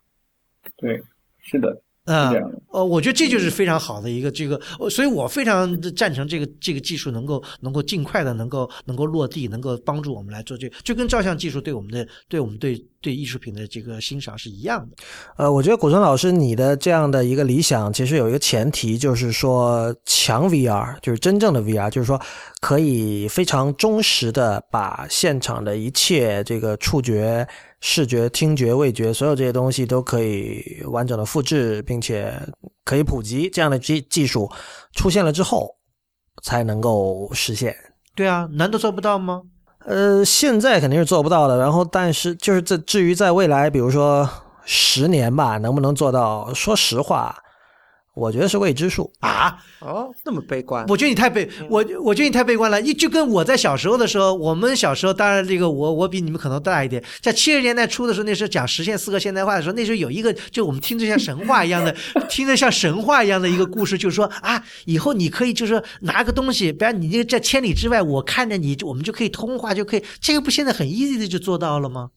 [0.75, 1.01] 对，
[1.41, 1.69] 是的，
[2.05, 2.61] 啊、是这样的。
[2.71, 14.95] 呃，我觉得这就是非常好的一个这个，呃所以我非常赞成这个这个技术能够能够尽快的能够能够落地，能够帮助我们来做这个，就跟照相技术对我们的对我们对对艺术品的这个欣赏是一样的。
[15.37, 22.19] 呃，我觉得古村老师你的这样的一个理想，其实有一个前提，就是说强 VR，就是真正的 VR，就是说
[22.59, 27.47] 可以非常忠实的把现场的一切这个触觉、
[27.81, 32.33] 视觉、听觉、味觉，所有这些东西都可以完整的复制，并且
[32.83, 33.49] 可以普及。
[33.49, 34.51] 这样的技技术
[34.93, 35.69] 出现了之后，
[36.43, 37.75] 才能够实现。
[38.15, 39.43] 对啊，难道做不到吗？
[39.87, 41.57] 呃，现在肯定是做不到的。
[41.57, 44.29] 然后，但是就是这至于在未来，比如说
[44.65, 46.53] 十年吧，能不能做到？
[46.53, 47.33] 说实话，
[48.17, 49.11] 我觉得是未知数。
[49.19, 50.83] 啊，哦，那么悲观。
[50.87, 52.81] 我觉得你太悲，我我觉得你太悲观了。
[52.81, 61.95] 一就跟我在小时候的时候，我们小时候，当然这个我我比你们可能大一点，在七十年代初的时候，那时候讲实现四个现代化的时候，那时候有一个就我们听着像神话一样的，
[62.27, 72.09] 听着像神话一样的一个故事，就是说啊，以后你可以就是说拿个东西，比方你这个在千里之外，我看着你，我们就可以通话，就可以，这个不现在很 easy 的就做到了吗？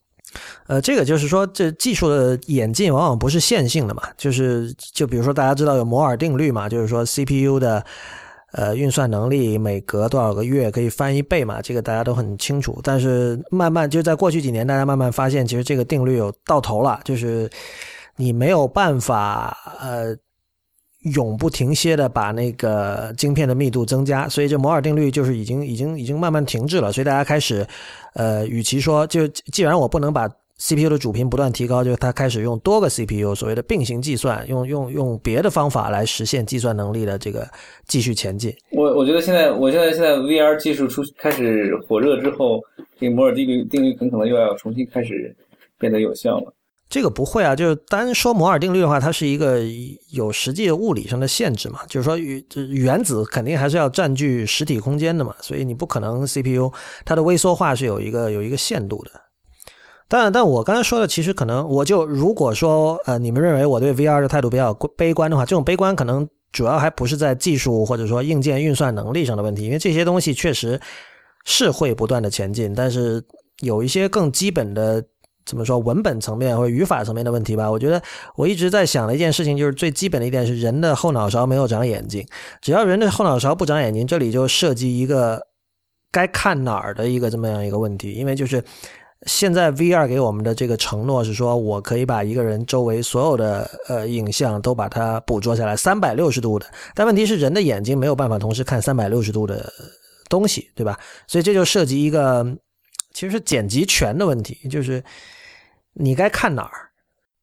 [0.66, 7.84] 呃，这个就是说，这技术的演进往往不是线性的嘛，就是就比如说大家知道有摩尔定律嘛，就是说 CPU 的
[8.52, 12.78] 呃运算能力每隔多少个月可以翻一倍嘛，这个大家都很清楚。
[12.82, 17.50] 但是慢慢就在过去几年，大家慢慢发现，其实这个定律有到头了，就是
[18.16, 20.16] 你没有办法呃
[21.14, 27.66] 永不停歇的把那个晶片的密度增加，所以这摩尔定律就是已经已经已经慢慢停滞了，所以大家开始。
[28.14, 30.28] 呃，与其说就既然我不能把
[30.58, 37.48] CPU 的主频不断提高，就它开始用多个 CPU，所谓的并行计算，用用用别的方法来实现计算能力的这个
[37.86, 38.52] 继续前进。
[38.72, 42.60] 我我觉得现在，我现在现在 VR 技术出开始火热之后，
[42.98, 45.34] 这个摩尔定律定律很可能又要重新开始
[45.78, 46.52] 变得有效了。
[46.90, 49.60] 这个不会啊，就是单说摩尔定律的话，它是一个
[50.10, 56.72] 有实际物理上的限制嘛，就是说原子肯定还是要占据实体空间的嘛，所以你不可能 CPU
[57.04, 59.12] 它的微缩化是有一个有一个限度的。
[60.08, 70.80] 但但我刚才说的，其实可能我就如果说呃，你们认为我对 VR 的态度比较悲观的话，这种悲观可能主要还不是在技术或者说硬件运算能力上的问题，因为这些东西确实
[71.44, 73.22] 是会不断的前进，但是
[73.60, 75.04] 有一些更基本的。
[75.46, 77.70] 怎么说文本层面或者语法层面的问题吧？
[77.70, 78.00] 我觉得
[78.36, 82.26] 我一直在想的一件事情，就是最基本的一点是人的后脑勺没有长眼睛。
[82.60, 85.40] 只要人的后脑勺不长眼睛，这里就涉及一个
[86.12, 88.12] 该看哪儿的一个这么样一个问题。
[88.12, 88.62] 因为就是
[89.26, 96.66] 现在 VR 给我们的这个承诺是说，我可以把一个人周围所有的呃影像都把它捕捉下来，三百六十度的。
[96.94, 99.70] 但问题是人的眼睛没有办法同时看三百六十度的
[100.28, 100.98] 东西，对吧？
[101.26, 102.46] 所以这就涉及一个
[103.12, 105.02] 其实是剪辑权的问题，就是。
[105.92, 106.88] 你该看哪儿？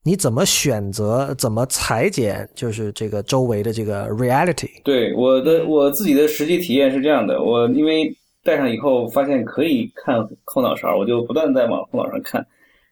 [0.03, 1.35] 你怎么选择？
[1.37, 2.49] 怎么裁剪？
[2.55, 4.69] 就是这个周围的这个 reality。
[4.85, 8.09] 对我的我自己的实际体验是这样的：我因为
[8.45, 12.43] 戴上以后发现可以看后脑勺，我就不断在往后脑勺看。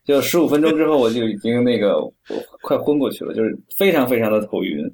[0.03, 2.13] 就十五分钟之后，我就已经那个我
[2.61, 4.85] 快昏过去了，就是非常非常的头晕。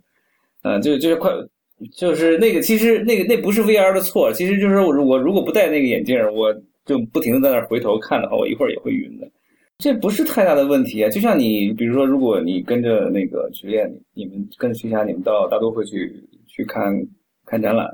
[0.61, 1.31] 嗯，就就是快，
[1.97, 6.55] 就是那个其实那个那不是 VR 的错，其实就是我我如果不戴那个眼镜，我
[6.85, 9.29] 就不停的在那回头看的话，我一会儿也会晕的。
[9.77, 16.13] 这不是太大的问题啊，就像你，比如说，如果你跟着那个曲练，你们跟着徐霞，你们到大都会去
[16.47, 16.93] 去看
[17.45, 17.87] 看展览，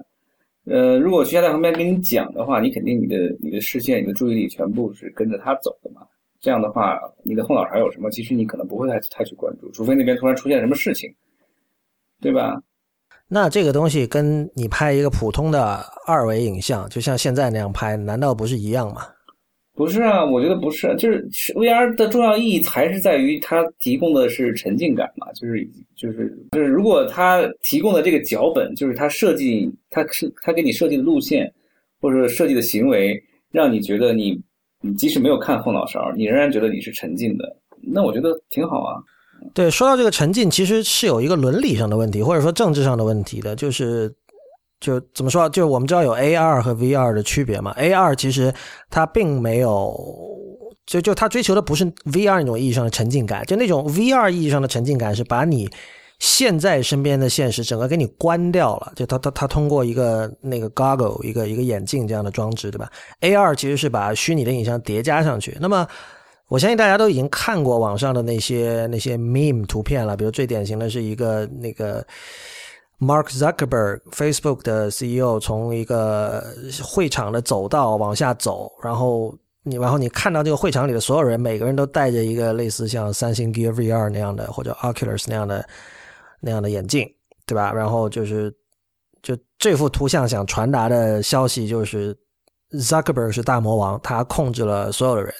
[0.66, 6.02] 呃，如果徐霞在旁边跟你讲的话，你肯定你的你的视线、你的注意力全部是跟着他走的嘛。
[6.42, 11.10] 这样的话，你的后脑勺有什么，其实你可能不会太太去关注，除非那边突然出现什么事情，
[12.22, 12.62] 对吧？
[13.30, 19.02] 那这个东西跟你拍一个普通的二维影像，就像现在那样拍，难道不是一样吗？
[19.74, 31.54] 不是啊，我觉得不是，就是 VR 的重要意义还是在于它提供的是沉浸感嘛，就是就是就是，如果它提供的这个脚本，就是它设计，它是它给你设计的路线，
[32.02, 33.22] 或者设计的行为，
[33.52, 34.42] 让你觉得你
[34.82, 38.98] 你即使没有看后脑勺，你仍然觉得你是沉浸的，那我觉得挺好啊。
[39.54, 44.14] 对，说到这个沉浸，其实是有一个伦理上的问题，或者说政治上的问题的，就是。
[44.80, 45.50] 就怎么说？
[45.50, 48.54] 就我们知道有 AR 和 VR 的区别嘛？AR 其实
[48.92, 49.92] 它并没有，
[50.86, 55.68] 就就它追求的不是 VR 那种意义上的沉浸感，就那种 VR 意义上的沉浸感是把你
[56.20, 58.94] 现在身边的现实整个给你关掉了。
[58.96, 62.88] 就它它它通过一个那个 goggle 一个一个眼镜这样的装置，对吧
[63.22, 65.58] ？AR 其实是把虚拟的影像叠加上去。
[65.60, 65.88] 那么
[66.48, 72.06] 我相信大家都已经看过网上的那些那些 meme 图片了，比如最典型的是一个那个。
[73.00, 76.44] Mark Zuckerberg Facebook 的 CEO 从一个
[76.84, 85.64] 会场的走道往下走，然后你然后你看到这个会场里的所有人，每个人都戴着一个类似像三星 Gear VR 那样的或者 Oculus 那样的
[86.42, 87.08] 那样的眼镜，
[87.46, 87.72] 对吧？
[87.72, 88.52] 然后就是
[89.22, 92.18] 就这幅图像想传达的消息就是
[92.72, 95.32] Zuckerberg 是大魔王，他控制了所有的人，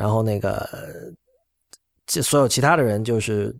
[0.00, 0.66] 然后那个
[2.06, 3.54] 这所有其他的人就是。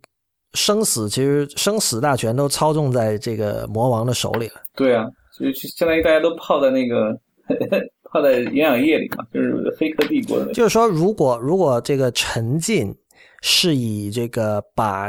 [0.55, 4.55] 生死其实生死大权都操纵在这个魔王的手里了。
[4.75, 7.17] 对啊，所以相当于大家都泡在那个
[8.11, 10.53] 泡在营养液里嘛，就是黑客帝国的。
[10.53, 12.93] 就是说，如果如果这个沉浸
[13.43, 15.09] 是以这个把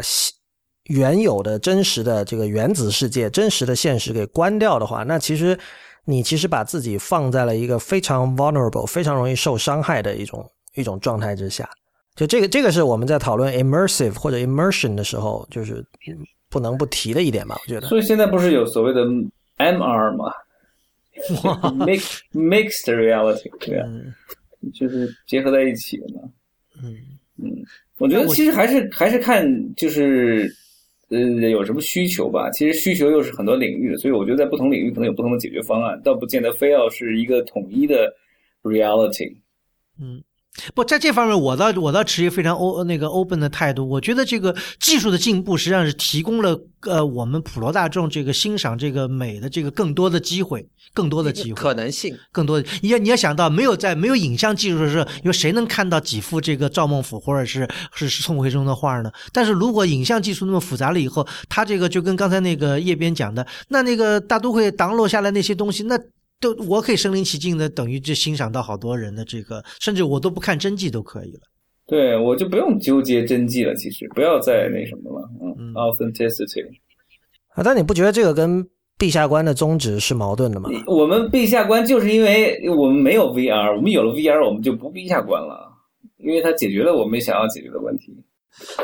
[0.89, 5.57] 原有的真实的这个原子世界、真实的现实给关掉的话，那其实
[6.05, 11.69] 你其实把自己放在了一个非常 vulnerable、非常容易受伤害的一种一种状态之下。
[12.15, 15.83] 就这个，这个是我们在讨论 immersive 或者 immersion 的时候，就是
[16.49, 17.55] 不能不提的一点吧？
[17.61, 17.87] 我觉得。
[17.87, 19.05] 所以现在不是有所谓的
[19.57, 20.25] MR 吗
[21.85, 23.87] ？mixed mixed reality，对啊，
[24.73, 26.21] 就是结合在一起的嘛。
[26.83, 26.95] 嗯
[27.37, 27.63] 嗯，
[27.97, 30.53] 我觉得其实还是还是看就是
[31.09, 32.51] 呃有什么需求吧。
[32.51, 38.13] 其实需求又是很多领域的，所以我觉得在不同领域可能有不同的解决方案，倒不见得非要是一个统一的
[38.63, 39.33] reality。
[39.97, 40.21] 嗯。
[40.75, 43.87] 不，在这方面，我倒我倒持一个非常欧那个 open 的态度。
[43.87, 52.61] 我觉得这个技术的进步实际上是提供了呃我们普罗大众这个欣赏这个美的这个更多的机会，更多的机会可能性，更多。
[52.81, 59.09] 你要你要想到，没有在没有影像技术的时候，有谁能看到几幅这个赵孟俯或者是是宋徽宗的画呢？
[59.31, 65.97] 但是如果影像技术那么复杂了以后，它这个就跟刚才那个叶边讲的，那那个大都会挡落下来那些东西，那。
[66.41, 71.39] 都我可以身临其境的，等于就欣赏到好多人的这个，甚至我都不看真迹都可以了。
[71.85, 73.75] 对，我就不用纠结真迹了。
[73.75, 76.65] 其实不要再那什么了，嗯，authenticity。
[77.49, 78.65] 啊，但你不觉得这个跟
[78.97, 80.69] 陛下观的宗旨是矛盾的吗？
[80.87, 85.69] 我们陛下观就是因为我们没有 VR，我们有了 VR，我们就不陛下观了，
[86.17, 88.15] 因为它解决了我们想要解决的问题。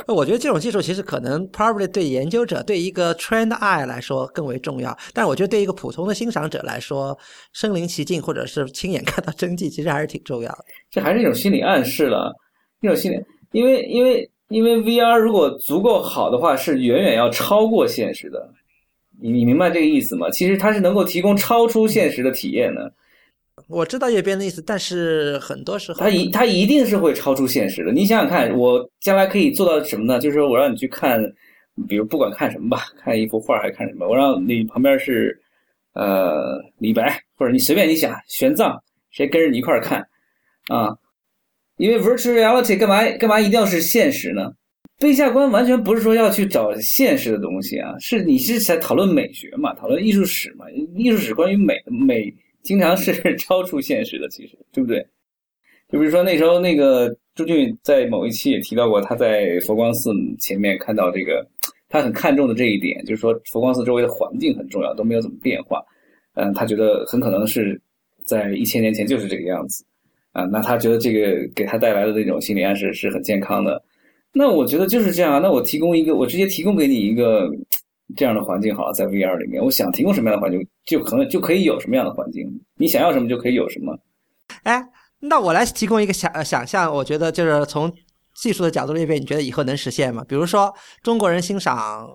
[0.07, 7.17] 我觉得这种技术其实可能 probably 对研究者对一个 trained eye 来说更为重要，但是我觉得对一个普通的欣赏者来说，
[7.53, 10.65] 身临其境或者是亲眼看到真迹，其实还是挺重要的。
[10.89, 12.33] 这还是一种心理暗示了，
[12.81, 13.17] 一种心理，
[13.51, 18.49] 因为因为因为 VR 如果足够好的话，是远远要超过现实的。
[19.21, 20.29] 你你明白这个意思吗？
[20.29, 22.91] 其实它是能够提供超出现实的体验的。
[23.67, 27.91] 我知道叶边的意思，但是很多时候，他一他一定是会超出现实的。
[27.91, 30.19] 你想想看，我将来可以做到什么呢？
[30.19, 31.21] 就是说我让你去看，
[31.87, 35.37] 比如不管看什么吧，看一幅画还是看什么，我让你旁边是
[35.93, 38.79] 呃李白，或者你随便你想玄奘，
[39.11, 39.99] 谁跟着你一块儿看
[40.69, 40.95] 啊？
[41.75, 44.49] 因为 virtual reality 干嘛干嘛一定要是现实呢？
[44.97, 50.65] 背下观完全不是说要去找现实的东西啊，是你是在讨论美学嘛，讨论艺术史嘛，
[50.95, 52.33] 艺术史关于美美。
[52.67, 54.99] 经常是 超出现实的，其实对不对？
[55.89, 61.47] 就比如说那时候，那个朱俊在某一期也提到过，他在佛光寺前面看到这个，
[61.87, 65.81] 他很看重的这一点，就是说佛光寺周围的环境很重要，都没有怎么变化。
[66.33, 67.81] 嗯，他觉得很可能是
[68.25, 69.85] 在一千年前就是这个样子。
[70.33, 73.81] 啊，那他觉得这个给他带来的那种心理暗示是很健康的。
[74.33, 75.39] 那我觉得就是这样啊。
[75.39, 77.49] 那我提供一个，我直接提供给你一个。
[78.15, 82.47] 这样的环境好了，在 VR 里面，我想提供什么样的环境，就可能就可以有什么样的环境。
[82.75, 83.97] 你想要什么就可以有什么。
[84.63, 84.81] 哎，
[85.19, 87.93] 那我来提供一个想想象，我觉得就是从
[88.35, 90.23] 技术的角度那边，你觉得以后能实现吗？
[90.27, 92.07] 比如说中国人欣赏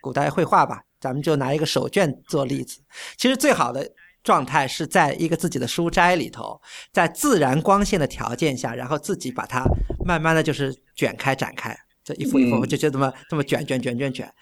[0.00, 2.80] 古代绘画吧，咱们就拿一个手卷做例子。
[3.16, 3.88] 其实最好的
[4.24, 6.60] 状态是在一个自己的书斋里头，
[6.92, 9.64] 在自然光线的条件下，然后自己把它
[10.04, 14.32] 慢慢的就是卷开展开，这一幅一幅就就这么这么卷卷卷卷卷。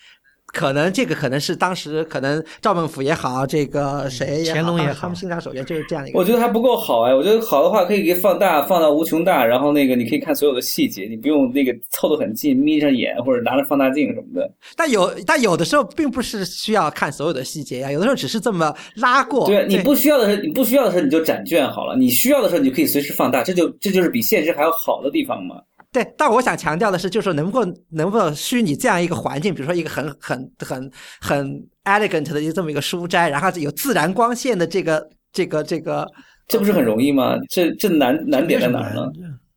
[0.53, 6.19] 可能这个可能是当时可能赵孟俯也好，这个谁乾隆也好，他们欣赏手卷就是这样一个。
[6.19, 14.51] 我觉得还不够好哎，我觉得好的话可以给放大，放到无穷大，然后那个你可以看所有的细节，你不用那个凑得很近，眯上眼或者拿着放大镜什么的。
[14.77, 19.47] 但有但有的时候并不是需要看所有的细节呀，有的时候只是这么拉过。
[19.47, 25.57] 对，你不需要的时候，你不需要的时候你就展卷好了，你需要的时候你就可以随时放大，这就这就是比现实还要好的地方嘛。
[25.93, 30.91] 对，但我想强调的是，就是说，能够能不能虚拟这样一个环境，比如说一个很很很
[31.21, 36.07] 很 elegant 的这么一个书斋，然后有自然光线的这个这个这个，
[36.47, 37.35] 这不是很容易吗？
[37.49, 39.03] 这这难难点在哪儿呢？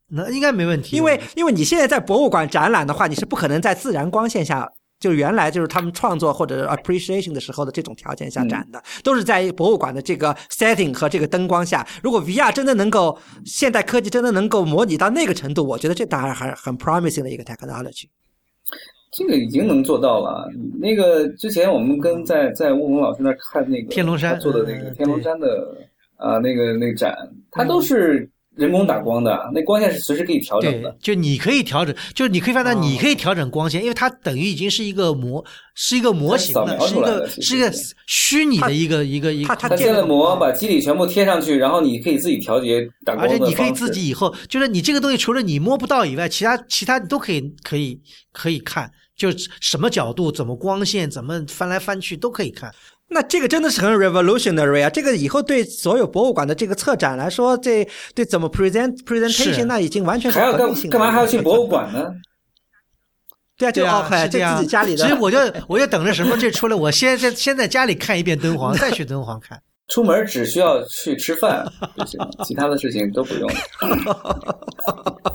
[0.09, 4.69] 那应该没问题，因为因为你现在在博物馆展览的话，你是不可能在自然光线下。
[5.03, 11.85] 就原来就是他们创作或者 appreciation 的时候的这种条件下展的，都是在博物馆的这个 setting 和这个灯光下。
[12.01, 18.05] 如果 VR 真的能够现代科技真的能够模拟到那个程度，我觉得这当然还是很 promising 的一个 technology。
[19.11, 20.49] 这个已经能做到了。
[20.79, 25.77] 那个之前我们跟在在吴峰老师那看那个天龙山做的那个天龙山的
[26.15, 27.13] 啊那个那个展，
[27.51, 28.29] 它都是。
[28.55, 30.95] 人工打光的，那光线是随时可以调整的。
[31.01, 35.43] 就你可以调整，就是你可以发现，你可以调整光线，因为它等于已经是一个模，
[35.73, 37.71] 是一个模型了，是一个是一个
[38.05, 39.55] 虚拟的一个一个一个。
[39.55, 47.99] 它建了模，把机理全部贴上去，然后你可以自己调节打光而且你可以自己以后，就是你这个东西除了你摸不到以外，其他其他你都可以可以
[48.31, 49.29] 可以看，就
[49.61, 52.71] 什么角度、怎么光线、怎么翻来翻去都可以看。
[53.13, 54.89] 那这个真的是很 revolutionary 啊！
[54.89, 62.11] 这个以后对所有博物馆的这个策展来说，这对怎么 present presentation 那已经完全还要干干嘛还要去博物馆呢？
[63.57, 65.03] 对啊，就 OK，就是这样自己家里的。
[65.03, 65.37] 其实我就
[65.67, 69.61] 我就等着什么这出来，我先在先在家里看一遍敦煌，再去敦煌看。
[69.89, 71.63] 出门只需要去吃饭
[71.95, 73.49] 就行，其他的事情都不用。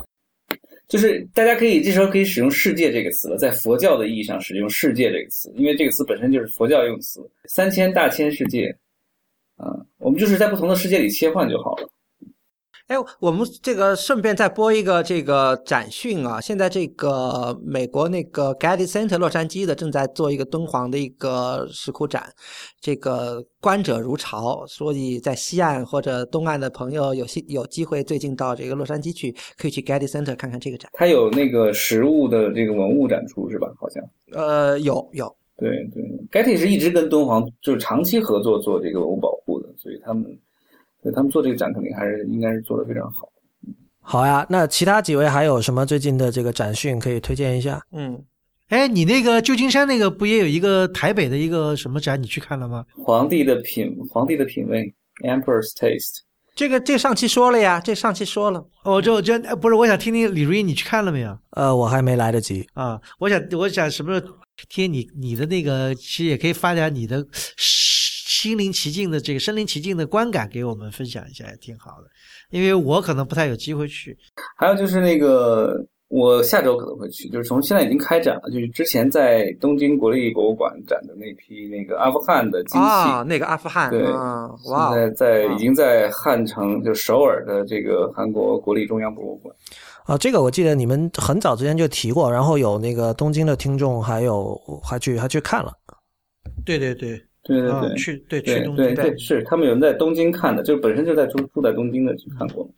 [0.89, 8.75] 就是大家可以这时候可以使用“世界”这个词了，在佛教的意义上使用“世界”这个词，因为这个词本身就是佛教用词，三千大千世界，
[9.55, 11.87] 啊，我们就是在不同的世界里切换就好了。
[12.89, 16.41] 哎，我们这个顺便再播一个这个展讯啊！
[16.41, 22.33] 现在这个美国那个 Getty Center 洛杉矶的正在做一个敦煌的一个石窟展，
[22.81, 30.89] 这个观者如潮，所以在西岸或者东岸的朋友有机有机会最近到这个洛杉矶去，可以去 Getty Center 看看这个展。
[30.95, 33.71] 它有那个实物的这个文物展出是吧？
[33.79, 34.03] 好像。
[34.31, 40.25] 呃，有有，对对，Getty 是一直跟敦煌就是长期合作做这个文物保护的，所以他们。
[41.01, 43.29] 对他们做这个展肯定还是应该是做的非常好。
[44.01, 47.79] 好呀，那其他几位还有什么最近的这个展讯可以推荐一下？
[47.91, 48.19] 嗯，
[48.69, 52.19] 哎，你那个旧金山那个不也有一个台北的一个什么展？
[52.21, 52.83] 你去看了吗？
[52.97, 54.91] 皇帝的品，皇帝的品味
[55.23, 56.21] ，Emperor's Taste。
[56.55, 58.65] 这个这上期说了呀，这上期说了。
[58.83, 61.37] 我，就就不是，我想听听李如一，你去看了没有？
[61.51, 62.99] 呃，我还没来得及啊。
[63.19, 64.33] 我想，我想什么时候
[64.67, 67.23] 听你你的那个，其实也可以发点你的。
[68.39, 72.07] 心灵奇境的这个身临其境的观感给我们分享一下也挺好的，
[72.51, 74.17] 因为我可能不太有机会去。
[74.55, 75.75] 还有就是那个，
[76.07, 84.09] 我下周可能会去，就是从现在已经开展了，就是之前在东京国立博物馆展的那批那个阿富汗的金器，啊，那个阿富汗，对，
[84.71, 89.53] 哇，现在在已经在汉城，就首尔的这个韩国国立中央博物馆。
[90.05, 95.73] 啊，这个我记得你们很早之前就提过，然后有那个东京的听众还有还去还去看了。
[96.65, 97.21] 对对对。
[97.49, 102.69] 对对对，去对去东京，对是他们有人在东京看的，就本身就在住住在东京的去看过。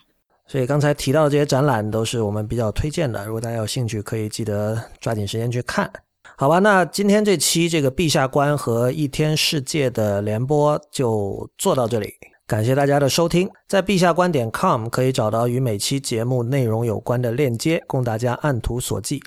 [0.47, 5.91] 所以刚才提到的这些展览都是我们比较推荐的，如果大家有兴趣，可以记得抓紧时间去看。
[6.37, 12.13] 好吧，那今天这期这个陛下观和一天世界的联播就做到这里。
[12.51, 19.21] 感谢大家的收听，在陛下观点 com 可以找到与每期节目内容有关的链接，供大家按图索骥。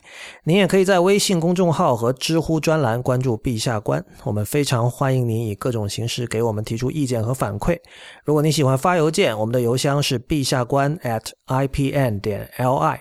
[0.44, 7.78] 您也可以在微信公众号和知乎专栏关注陛下观，我们非常欢迎您以各种形式给我们提出意见和反馈。
[8.26, 12.98] 如果你喜欢发邮件，我们的邮箱是陛下观 at ipn 点 li。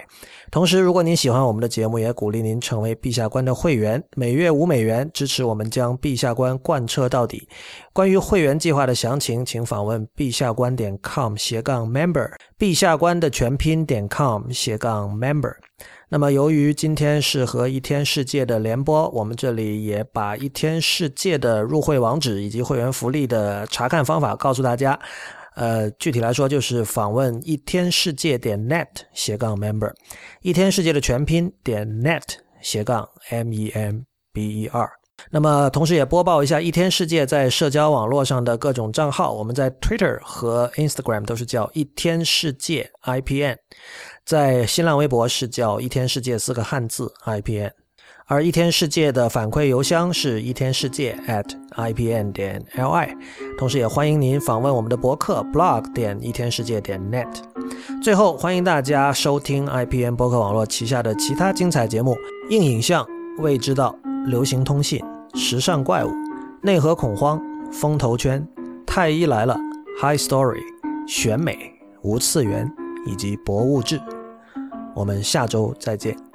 [0.53, 7.47] 同时，如果您喜欢我们的节目，也鼓励您成为陛下观的会员，每月五美元支持我们将陛下观贯彻到底。
[7.91, 15.55] 关于会员计划的详情，请访问陛下观点 com 斜杠 member，陛下观的全拼点 com 斜杠 member。
[16.09, 24.99] 那么，由于今天是和一天世界的联播，我们这里也把一天世界的入会网址以及会员福利的查看方法告诉大家。
[25.55, 29.91] 呃，具体来说就是访问一天世界点 net 斜杠 member，
[30.41, 32.23] 一天世界的全拼点 net
[32.61, 34.01] 斜杠 m e m
[34.31, 34.89] b e r。
[35.30, 39.31] 那么，同时也播报一下一天世界在社交网络上的各种账号。
[39.31, 43.55] 我们在 Twitter 和 Instagram 都是叫一天世界 IPN，
[44.25, 47.71] 在新浪微博是叫一天世界四个汉字 IPN。
[48.26, 51.45] 而一天世界的反馈邮箱是一天世界 at
[51.76, 53.18] ipn 点 li，
[53.58, 57.28] 同时也欢迎您访问我们的博客 blog 点一天世界点 net。
[58.02, 62.16] 最后，欢迎大家收听 IPN 博客网络旗下的其他精彩节目：
[62.50, 63.06] 硬影像、
[63.40, 63.94] 未知道、
[64.26, 66.10] 流行通信、时尚怪物、
[66.62, 67.41] 内核恐慌、
[67.72, 68.45] 风投圈、
[68.86, 69.58] 太医来了、
[70.00, 70.62] High Story、
[71.06, 71.74] 选美、
[72.04, 72.72] 无次元
[73.06, 74.00] 以及博物志。
[74.95, 76.32] 我们下周再见。